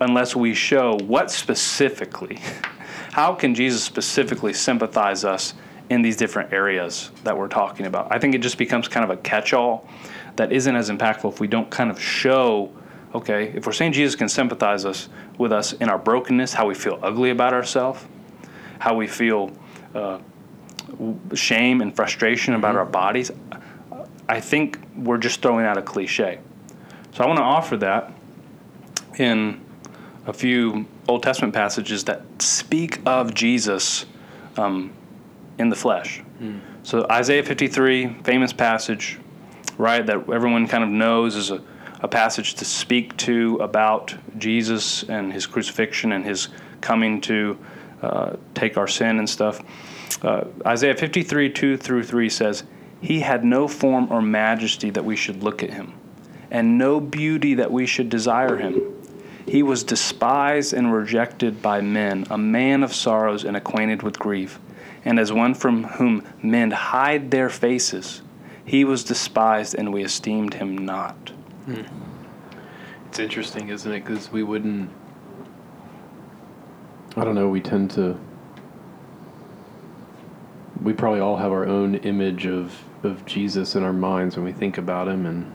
[0.00, 2.38] unless we show what specifically,
[3.12, 5.54] how can Jesus specifically sympathize us
[5.90, 8.08] in these different areas that we're talking about?
[8.10, 9.86] I think it just becomes kind of a catch all
[10.36, 12.72] that isn't as impactful if we don't kind of show,
[13.14, 16.74] okay, if we're saying Jesus can sympathize us with us in our brokenness, how we
[16.74, 18.02] feel ugly about ourselves,
[18.78, 19.52] how we feel
[19.94, 20.18] uh,
[21.34, 23.30] shame and frustration about our bodies,
[24.26, 26.38] I think we're just throwing out a cliche.
[27.12, 28.10] So I want to offer that
[29.18, 29.61] in
[30.26, 34.06] a few Old Testament passages that speak of Jesus
[34.56, 34.92] um,
[35.58, 36.22] in the flesh.
[36.82, 39.18] So Isaiah 53, famous passage,
[39.78, 41.62] right, that everyone kind of knows is a,
[42.00, 46.48] a passage to speak to about Jesus and his crucifixion and his
[46.80, 47.58] coming to
[48.02, 49.62] uh, take our sin and stuff.
[50.22, 52.64] Uh, Isaiah 53, 2 through 3 says,
[53.00, 55.94] He had no form or majesty that we should look at him,
[56.50, 58.91] and no beauty that we should desire him.
[59.46, 64.58] He was despised and rejected by men, a man of sorrows and acquainted with grief.
[65.04, 68.22] And as one from whom men hide their faces,
[68.64, 71.30] he was despised and we esteemed him not.
[71.66, 71.82] Hmm.
[73.08, 74.04] It's interesting, isn't it?
[74.04, 74.90] Because we wouldn't.
[77.16, 77.48] I don't know.
[77.48, 78.18] We tend to.
[80.80, 84.52] We probably all have our own image of of Jesus in our minds when we
[84.52, 85.52] think about him, and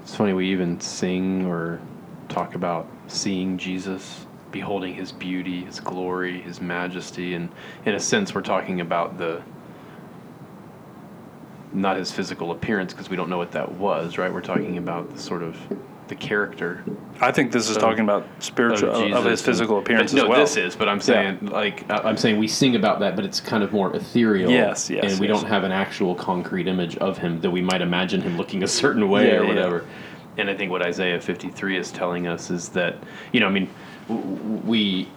[0.00, 1.80] it's funny we even sing or
[2.28, 7.48] talk about seeing Jesus, beholding his beauty, his glory, his majesty, and
[7.84, 9.42] in a sense, we're talking about the
[11.72, 14.32] not his physical appearance because we don't know what that was, right?
[14.32, 15.56] We're talking about the sort of
[16.08, 16.84] the character
[17.20, 20.28] I think this is talking about spiritual of, Jesus his physical and- appearance as no,
[20.28, 20.40] well.
[20.40, 23.40] this is, but I'm saying like I- I'm saying we sing about that, but it's
[23.40, 24.50] kind of more ethereal.
[24.50, 25.40] Yes, yes, and we yes.
[25.40, 28.68] don't have an actual concrete image of him that we might imagine him looking a
[28.68, 29.80] certain way Yeah, or yeah.
[30.38, 32.96] And I think what Isaiah 53 is telling us is that
[33.32, 33.68] you know, I mean,
[34.64, 35.08] we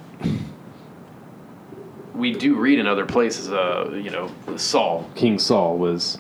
[2.13, 6.18] we do read in other places, uh, you know, Saul, King Saul was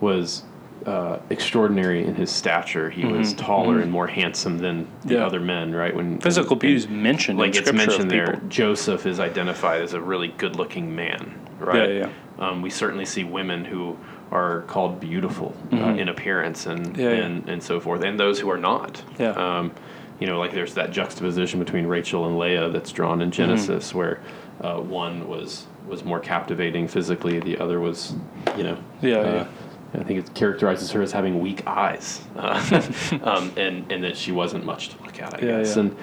[0.00, 0.42] was
[0.84, 2.88] uh, extraordinary in his stature.
[2.90, 5.12] He was taller and more handsome than the Mm-hmm.
[5.14, 5.26] Yeah.
[5.26, 5.94] other men, right?
[5.94, 8.40] When Physical when- beauty is mentioned like it's mentioned there.
[8.48, 11.90] Joseph is identified as a really good-looking man, right?
[11.96, 12.08] Yeah,
[12.38, 13.96] Um, we certainly see women who
[14.30, 17.00] are called beautiful uh, in appearance and, Mm-hmm.
[17.00, 17.24] Yeah, yeah.
[17.24, 19.02] and and so forth, and those who are not.
[19.18, 19.30] Yeah.
[19.30, 19.72] Um,
[20.18, 23.98] you know, like there's that juxtaposition between Rachel and Leah that's drawn in Genesis, Mm-hmm.
[23.98, 24.20] where
[24.62, 28.14] uh, one was was more captivating physically, the other was,
[28.56, 29.46] you know, Yeah, uh,
[29.94, 30.00] yeah.
[30.00, 32.82] I think it characterizes her as having weak eyes, uh,
[33.22, 35.76] um, and and that she wasn't much to look at, I Yeah, guess.
[35.76, 35.96] And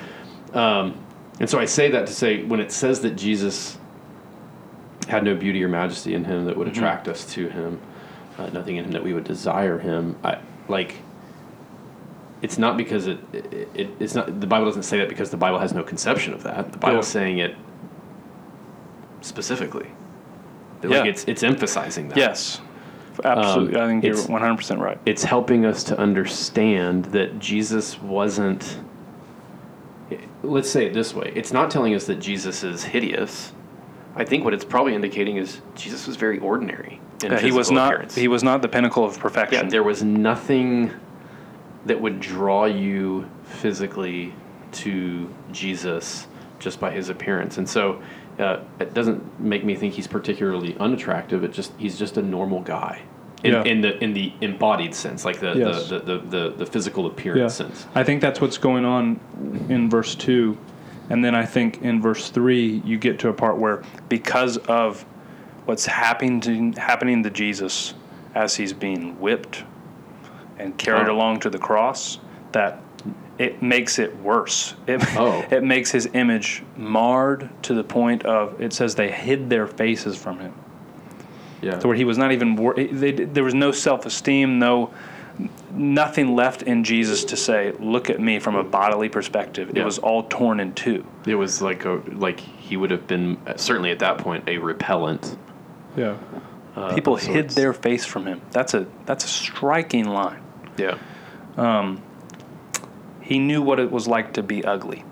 [0.54, 0.96] um,
[1.42, 3.78] and so I say that to say when it says that Jesus
[5.10, 6.78] had no beauty or majesty in him that would Mm-hmm.
[6.78, 7.82] attract us to him,
[8.38, 10.16] uh, nothing in him that we would desire him.
[10.24, 10.96] I like.
[12.42, 15.38] It's not because it, it, it it's not the Bible doesn't say that because the
[15.38, 16.72] Bible has no conception of that.
[16.72, 17.12] The Bible's Yeah.
[17.22, 17.56] saying it
[19.22, 19.88] specifically.
[20.84, 21.04] Like Yeah.
[21.06, 22.60] it's it's emphasizing that Yes,
[23.24, 23.76] absolutely.
[23.78, 24.98] Um, I think you're 100 percent right.
[25.06, 28.80] it's helping us to understand that Jesus wasn't.
[30.44, 33.54] Let's say it this way: it's not telling us that Jesus is hideous.
[34.16, 37.00] I think what it's probably indicating is Jesus was very ordinary.
[37.22, 37.94] Yeah, he was not.
[37.94, 38.16] appearance.
[38.16, 39.70] He was not the pinnacle of Yeah, perfection.
[39.70, 40.92] there was nothing
[41.86, 44.34] that would draw you physically
[44.72, 46.28] to Jesus
[46.60, 48.02] just by his appearance, and so
[48.40, 51.44] uh, it doesn't make me think he's particularly unattractive.
[51.44, 53.02] It just he's just a normal guy.
[53.44, 53.64] In, Yeah.
[53.64, 55.90] in the in the embodied sense, like the, Yes.
[55.90, 57.86] the, the, the, the, physical yeah, appearance sense.
[57.94, 59.20] I think that's what's going on
[59.68, 60.58] in verse two,
[61.10, 65.06] and then I think in verse three you get to a part where because of
[65.66, 67.94] what's happening to happening to Jesus
[68.36, 69.64] as he's being whipped
[70.60, 71.16] and carried Oh.
[71.16, 72.20] along to the cross,
[72.52, 72.80] that
[73.38, 74.76] it makes it worse.
[74.88, 75.46] It, Oh.
[75.52, 80.16] it makes his image marred to the point of it says they hid their faces
[80.18, 80.54] from him.
[81.62, 81.80] Yeah.
[81.80, 84.94] to where he was not even wor- they, there was no self-esteem no
[85.72, 89.98] nothing left in jesus to say look at me from a bodily perspective it was
[89.98, 93.92] all torn in two It was like a like he would have been uh, certainly
[93.92, 95.38] at that point a repellent.
[95.96, 96.18] Yeah.
[96.76, 98.42] Uh, people of hid their face from him.
[98.52, 100.42] That's a that's a striking line.
[100.78, 100.98] Yeah.
[103.22, 105.06] he knew what it was like to be ugly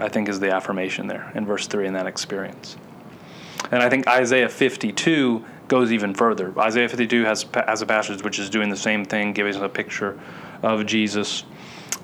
[0.00, 2.76] i think is the affirmation there in verse 3 in that experience.
[3.70, 6.52] And i think isaiah 52 goes even further.
[6.58, 9.62] Isaiah 52 has, pa- has a passage which is doing the same thing giving us
[9.62, 10.18] a picture
[10.62, 11.44] of jesus.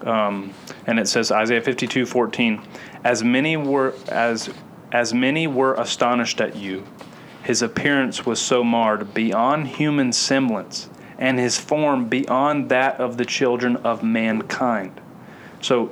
[0.03, 0.55] Um,
[0.87, 2.63] and it says isaiah 52 14
[3.05, 4.51] as many were as
[4.93, 6.87] as many were astonished at you
[7.47, 10.89] his appearance was so marred beyond human semblance
[11.19, 15.01] and his form beyond that of the children of mankind
[15.61, 15.91] so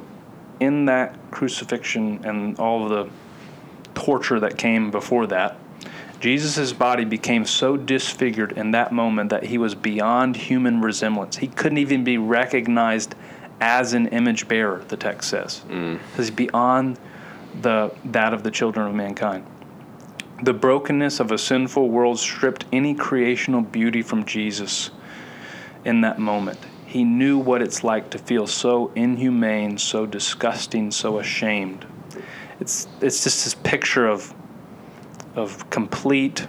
[0.60, 3.10] in that crucifixion and all of the
[3.94, 5.56] torture that came before that,
[6.20, 11.36] Jesus' body became so disfigured in that moment that he was beyond human resemblance.
[11.36, 13.14] He couldn't even be recognized
[13.60, 15.62] as an image bearer, the text says.
[15.68, 15.98] Mm.
[16.16, 16.98] He's beyond
[17.60, 19.46] the, that of the children of mankind.
[20.44, 24.90] The brokenness of a sinful world stripped any creational beauty from Jesus
[25.86, 26.58] in that moment.
[26.84, 31.86] He knew what it's like to feel so inhumane, so disgusting, so ashamed.
[32.60, 34.34] It's it's just this picture of
[35.34, 36.46] of complete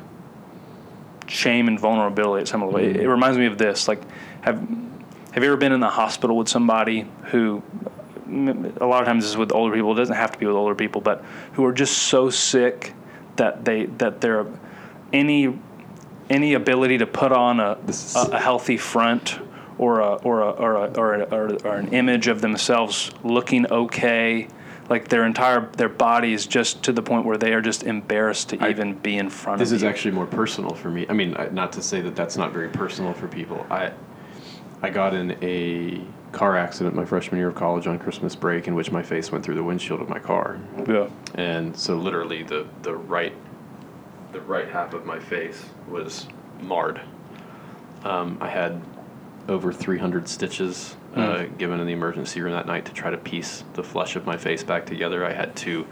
[1.28, 2.78] shame and vulnerability at some level.
[2.78, 3.10] It, it mm-hmm.
[3.10, 3.88] reminds me of this.
[3.88, 4.02] Like,
[4.42, 4.60] have
[5.32, 7.64] have you ever been in the hospital with somebody who
[8.28, 9.94] a lot of times this is with older people.
[9.94, 11.24] It doesn't have to be with older people, but
[11.54, 12.94] who are just so sick
[13.38, 14.46] that they that they're
[15.14, 15.58] any
[16.30, 17.78] any ability to put on a,
[18.16, 19.40] a, a healthy front
[19.78, 23.68] or a or a, or, a, or, a, or, or an image of themselves looking
[23.72, 24.48] okay
[24.90, 28.50] like their entire their body is just to the point where they are just embarrassed
[28.50, 29.90] to I- even be in front This of This is you.
[29.90, 31.06] actually more personal for me.
[31.10, 33.66] I mean, not to say that that's not very personal for people.
[33.70, 33.92] I
[34.82, 36.02] I got in a
[36.36, 39.44] car accident my freshman year of college on Christmas break, in which my face went
[39.44, 41.08] through the windshield of my car, yeah.
[41.34, 43.34] and so literally the the right
[44.34, 46.28] the right half of my face was
[46.62, 47.00] marred.
[48.04, 48.82] Um, I had
[49.48, 53.64] over 300 stitches uh, given in the emergency room that night to try to piece
[53.74, 55.26] the flesh of my face back together.
[55.26, 55.88] I had two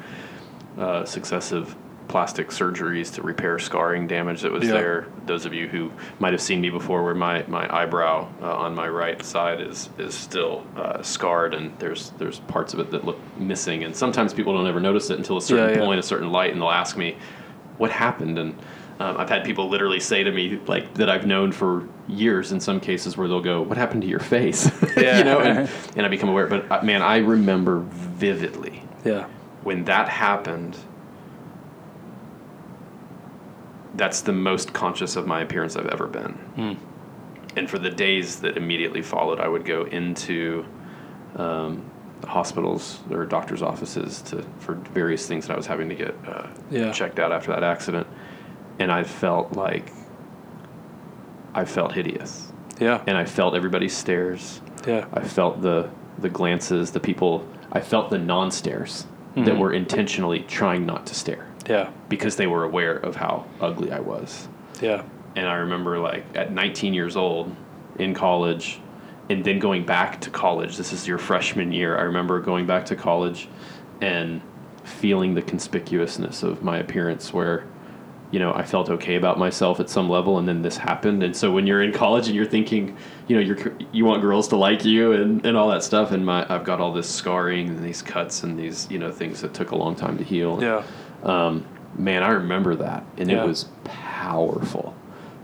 [0.77, 1.75] uh, successive
[2.13, 4.73] plastic surgeries to repair scarring damage that was Yeah.
[4.73, 5.07] there.
[5.25, 8.75] Those of you who might have seen me before, where my, my eyebrow uh, on
[8.75, 13.03] my right side is is still uh, scarred, and there's there's parts of it that
[13.03, 13.83] look missing.
[13.83, 16.51] And sometimes people don't ever notice it until a certain Yeah, point, a certain light,
[16.53, 17.15] and they'll ask me,
[17.79, 18.51] "What happened?" And
[18.99, 22.59] um, I've had people literally say to me, like that I've known for years, in
[22.59, 25.17] some cases, where they'll go, "What happened to your face?" Yeah.
[25.17, 26.45] you know, and, and I become aware.
[26.45, 29.25] But uh, man, I remember vividly Yeah.
[29.63, 30.77] when that happened,
[33.95, 36.77] that's the most conscious of my appearance I've ever been.
[37.55, 40.65] And for the days that immediately followed, I would go into
[41.35, 41.85] um,
[42.25, 46.47] hospitals or doctors' offices to for various things that I was having to get uh,
[46.71, 46.91] Yeah.
[46.91, 48.07] checked out after that accident,
[48.79, 49.91] and I felt like
[51.53, 53.01] I felt hideous, Yeah.
[53.05, 54.61] and I felt everybody's stares.
[54.87, 55.05] Yeah.
[55.13, 55.89] I felt the
[56.19, 57.47] the glances, the people.
[57.71, 61.91] I felt the non stares that were intentionally trying not to stare Yeah.
[62.09, 64.47] because they were aware of how ugly I was.
[64.81, 65.03] Yeah.
[65.35, 67.55] And I remember, like at 19 years old,
[67.99, 68.79] in college,
[69.29, 70.77] and then going back to college.
[70.77, 71.97] This is your freshman year.
[71.97, 73.47] I remember going back to college
[74.01, 74.41] and
[74.83, 77.65] feeling the conspicuousness of my appearance, where
[78.31, 81.21] you know, I felt okay about myself at some level, and then this happened.
[81.21, 82.97] And so when you're in college and you're thinking,
[83.27, 86.25] you know, you're you want girls to like you and, and all that stuff, and
[86.25, 89.53] my I've got all this scarring and these cuts and these you know things that
[89.53, 90.59] took a long time to heal.
[90.59, 90.83] Yeah.
[91.23, 91.65] Um,
[91.97, 93.43] man, I remember that, and Yeah.
[93.43, 94.93] it was powerful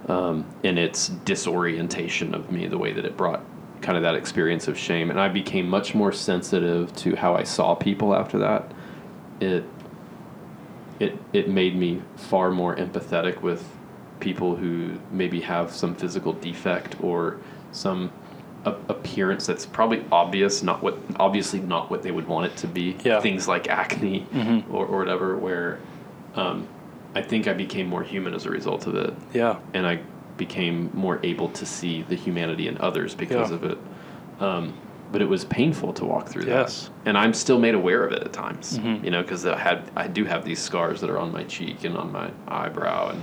[0.08, 3.42] um, in its disorientation of me, the way that it brought
[3.82, 7.44] kind of that experience of shame, and I became much more sensitive to how I
[7.44, 8.72] saw people after that.
[9.40, 9.64] It
[11.00, 13.64] it it made me far more empathetic with
[14.20, 17.38] people who maybe have some physical defect or
[17.72, 18.12] some
[18.66, 22.68] a- appearance that's probably obvious, not what obviously not what they would want it to
[22.68, 22.96] be.
[23.04, 23.20] Yeah.
[23.22, 24.64] Things like acne Mhm.
[24.72, 25.80] or, or whatever, where
[26.36, 26.68] um,
[27.16, 29.56] I think I became more human as a result of it, Yeah.
[29.74, 30.00] and I
[30.38, 33.56] became more able to see the humanity in others because Yeah.
[33.56, 33.78] of it.
[34.40, 34.74] Um,
[35.12, 36.92] but it was painful to walk through Yes.
[37.04, 38.78] that, and I'm still made aware of it at times.
[38.78, 39.04] Mhm.
[39.04, 41.84] You know, because I had I do have these scars that are on my cheek
[41.84, 43.22] and on my eyebrow, and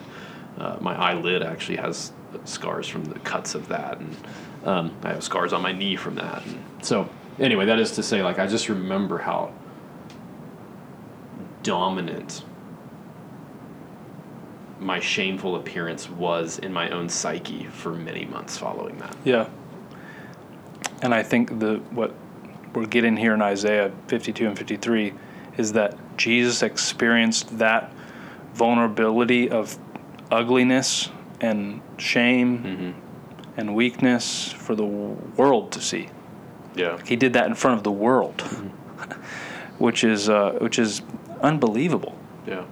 [0.58, 2.12] uh, my eyelid actually has
[2.44, 4.16] scars from the cuts of that, and
[4.64, 6.44] um, I have scars on my knee from that.
[6.44, 9.52] And so, anyway, that is to say, like I just remember how
[11.62, 12.44] dominant
[14.78, 19.16] my shameful appearance was in my own psyche for many months following that.
[19.24, 19.48] Yeah.
[21.02, 22.14] And I think the what
[22.74, 25.12] we're getting here in Isaiah 52 and 53
[25.56, 27.92] is that Jesus experienced that
[28.54, 29.78] vulnerability of
[30.30, 31.10] ugliness
[31.40, 32.94] and shame
[33.56, 36.08] and weakness for the world to see.
[36.74, 36.98] Yeah.
[37.06, 38.42] He did that in front of the world,
[39.78, 41.02] which is uh, which is
[41.40, 42.16] unbelievable.
[42.46, 42.64] Yeah.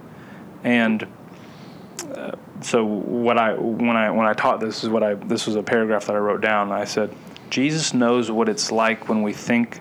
[0.63, 1.07] And
[2.15, 5.57] uh, so what I when I when I taught this is what I this was
[5.57, 6.71] a paragraph that I wrote down.
[6.71, 7.15] I said
[7.51, 9.81] Jesus knows what it's like when we think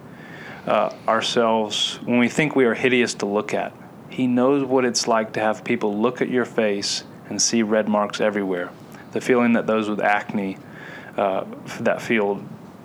[0.67, 3.75] uh, ourselves when we think we are hideous to look at.
[4.09, 7.87] He knows what it's like to have people look at your face and see red
[7.87, 8.69] marks everywhere.
[9.11, 10.57] The feeling that those with acne
[11.17, 11.45] uh,
[11.81, 12.43] that feel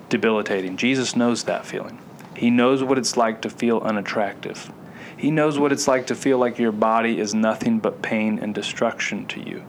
[0.09, 0.77] debilitating.
[0.77, 1.99] Jesus knows that feeling.
[2.37, 4.71] He knows what it's like to feel unattractive.
[5.17, 8.55] He knows what it's like to feel like your body is nothing but pain and
[8.55, 9.65] destruction to you.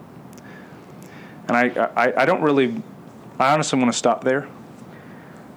[1.47, 2.83] And I, I, I don't really,
[3.39, 4.47] I honestly want to stop there.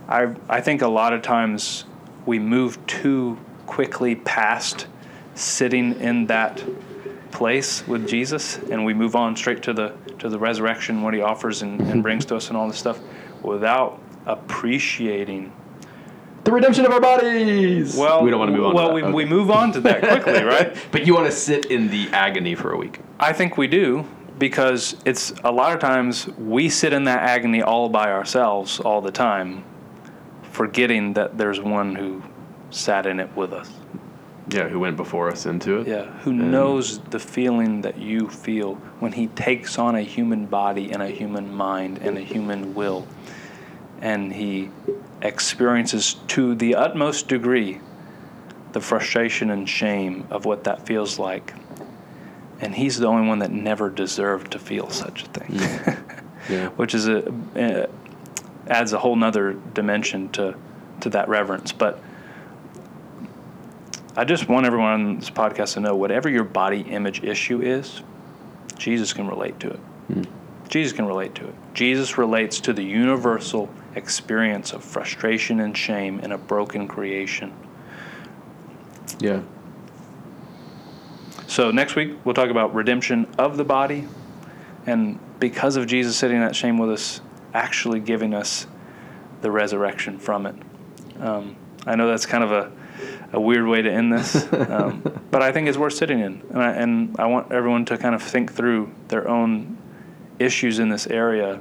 [0.09, 1.85] I, I think a lot of times
[2.25, 4.87] we move too quickly past
[5.35, 6.63] sitting in that
[7.33, 11.21] place with Jesus and we move on straight to the to the resurrection, what he
[11.21, 12.01] offers and, and mm-hmm.
[12.03, 13.01] brings to us and all this stuff
[13.43, 15.53] without appreciating
[16.45, 17.97] The redemption of our bodies.
[17.97, 18.75] well we don't want to move on.
[18.75, 19.13] well to we, that.
[19.13, 19.31] we Okay.
[19.33, 22.73] move on to that quickly right but you want to sit in the agony for
[22.73, 23.01] a week.
[23.19, 24.07] I think we do
[24.39, 29.01] because it's a lot of times we sit in that agony all by ourselves all
[29.01, 29.65] the time,
[30.51, 32.23] forgetting that there's one who
[32.71, 33.71] sat in it with us.
[34.49, 35.87] Yeah, who went before us into it?
[35.87, 40.91] Yeah, who knows the feeling that you feel when he takes on a human body
[40.91, 43.07] and a human mind and a human will,
[44.01, 44.71] and he
[45.21, 47.81] experiences to the utmost degree
[48.73, 51.55] the frustration and shame of what that feels like.
[52.61, 55.55] And he's the only one that never deserved to feel such a thing,
[56.49, 56.69] Yeah.
[56.77, 57.87] which is a uh,
[58.69, 60.55] adds a whole nother dimension to
[61.01, 61.73] to that reverence.
[61.73, 62.01] But
[64.15, 68.03] I just want everyone on this podcast to know whatever your body image issue is,
[68.77, 70.29] Jesus can relate to it.
[70.69, 71.55] Jesus can relate to it.
[71.75, 77.53] Jesus relates to the universal experience of frustration and shame in a broken creation.
[79.19, 79.43] Yeah.
[81.47, 84.09] So next week we'll talk about redemption of the body,
[84.87, 87.21] and because of Jesus sitting in that shame with us,
[87.55, 88.67] actually giving us
[89.43, 90.55] the resurrection from it.
[91.21, 91.57] Um,
[91.87, 92.73] I know that's kind of a,
[93.33, 96.63] a weird way to end this, um, but I think it's worth sitting in, and
[96.63, 99.79] I, and I want everyone to kind of think through their own
[100.39, 101.61] issues in this area,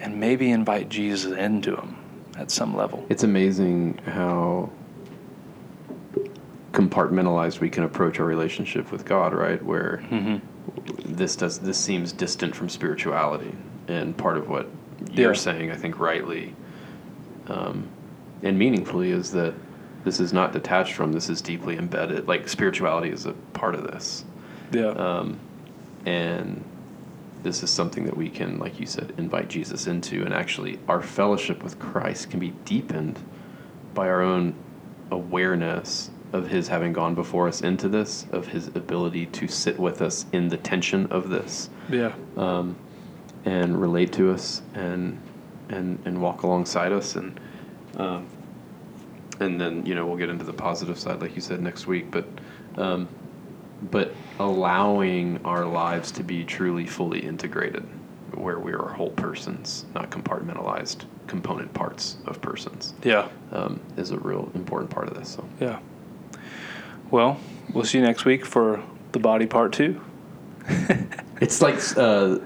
[0.00, 1.96] and maybe invite Jesus into them
[2.36, 3.06] at some level.
[3.08, 4.70] It's amazing how
[6.72, 9.62] compartmentalized we can approach our relationship with God, right?
[9.64, 10.04] Where
[11.04, 13.54] this does this seems distant from spirituality,
[13.88, 14.68] and part of what
[15.12, 16.54] you're saying, I think, rightly
[17.48, 17.88] um,
[18.42, 19.54] and meaningfully, is that
[20.06, 21.10] this is not detached from.
[21.12, 22.28] This is deeply embedded.
[22.28, 24.24] Like spirituality is a part of this,
[24.70, 24.90] Yeah.
[24.90, 25.36] um,
[26.06, 26.62] and
[27.42, 31.02] this is something that we can, like you said, invite Jesus into, and actually, our
[31.02, 33.18] fellowship with Christ can be deepened
[33.94, 34.54] by our own
[35.10, 40.00] awareness of His having gone before us into this, of His ability to sit with
[40.02, 42.12] us in the tension of this, yeah.
[42.36, 42.76] um,
[43.44, 45.18] and relate to us, and
[45.68, 47.40] and and walk alongside us, and
[47.96, 48.28] um,
[49.40, 52.10] and then you know we'll get into the positive side, like you said, next week,
[52.10, 52.26] but.
[52.76, 53.08] Um,
[53.90, 57.82] but allowing our lives to be truly fully integrated
[58.32, 63.28] where we are whole persons not compartmentalized component parts of persons Yeah.
[63.52, 65.78] um, is a real important part of this so Yeah.
[67.10, 67.38] Well,
[67.72, 68.82] we'll see you next week for
[69.12, 70.00] the body part two.
[71.40, 72.38] it's like uh,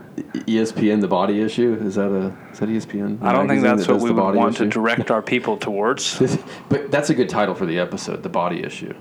[0.46, 3.92] espn the body issue is that a is that espn I don't think that's that
[3.92, 6.18] what we would body want to direct our people towards.
[6.68, 8.94] but that's a good title for the episode the body issue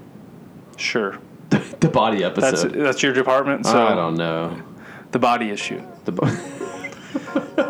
[0.78, 1.18] Sure.
[1.50, 3.66] the body That's episode that's your department.
[3.66, 4.62] So i don't know
[5.12, 5.82] the body issue.
[6.06, 6.28] the bo-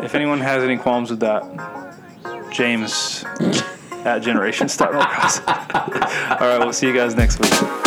[0.02, 1.42] If anyone has any qualms with that,
[2.52, 3.24] James
[4.04, 7.79] at Generation Star All right, we'll see you guys next week.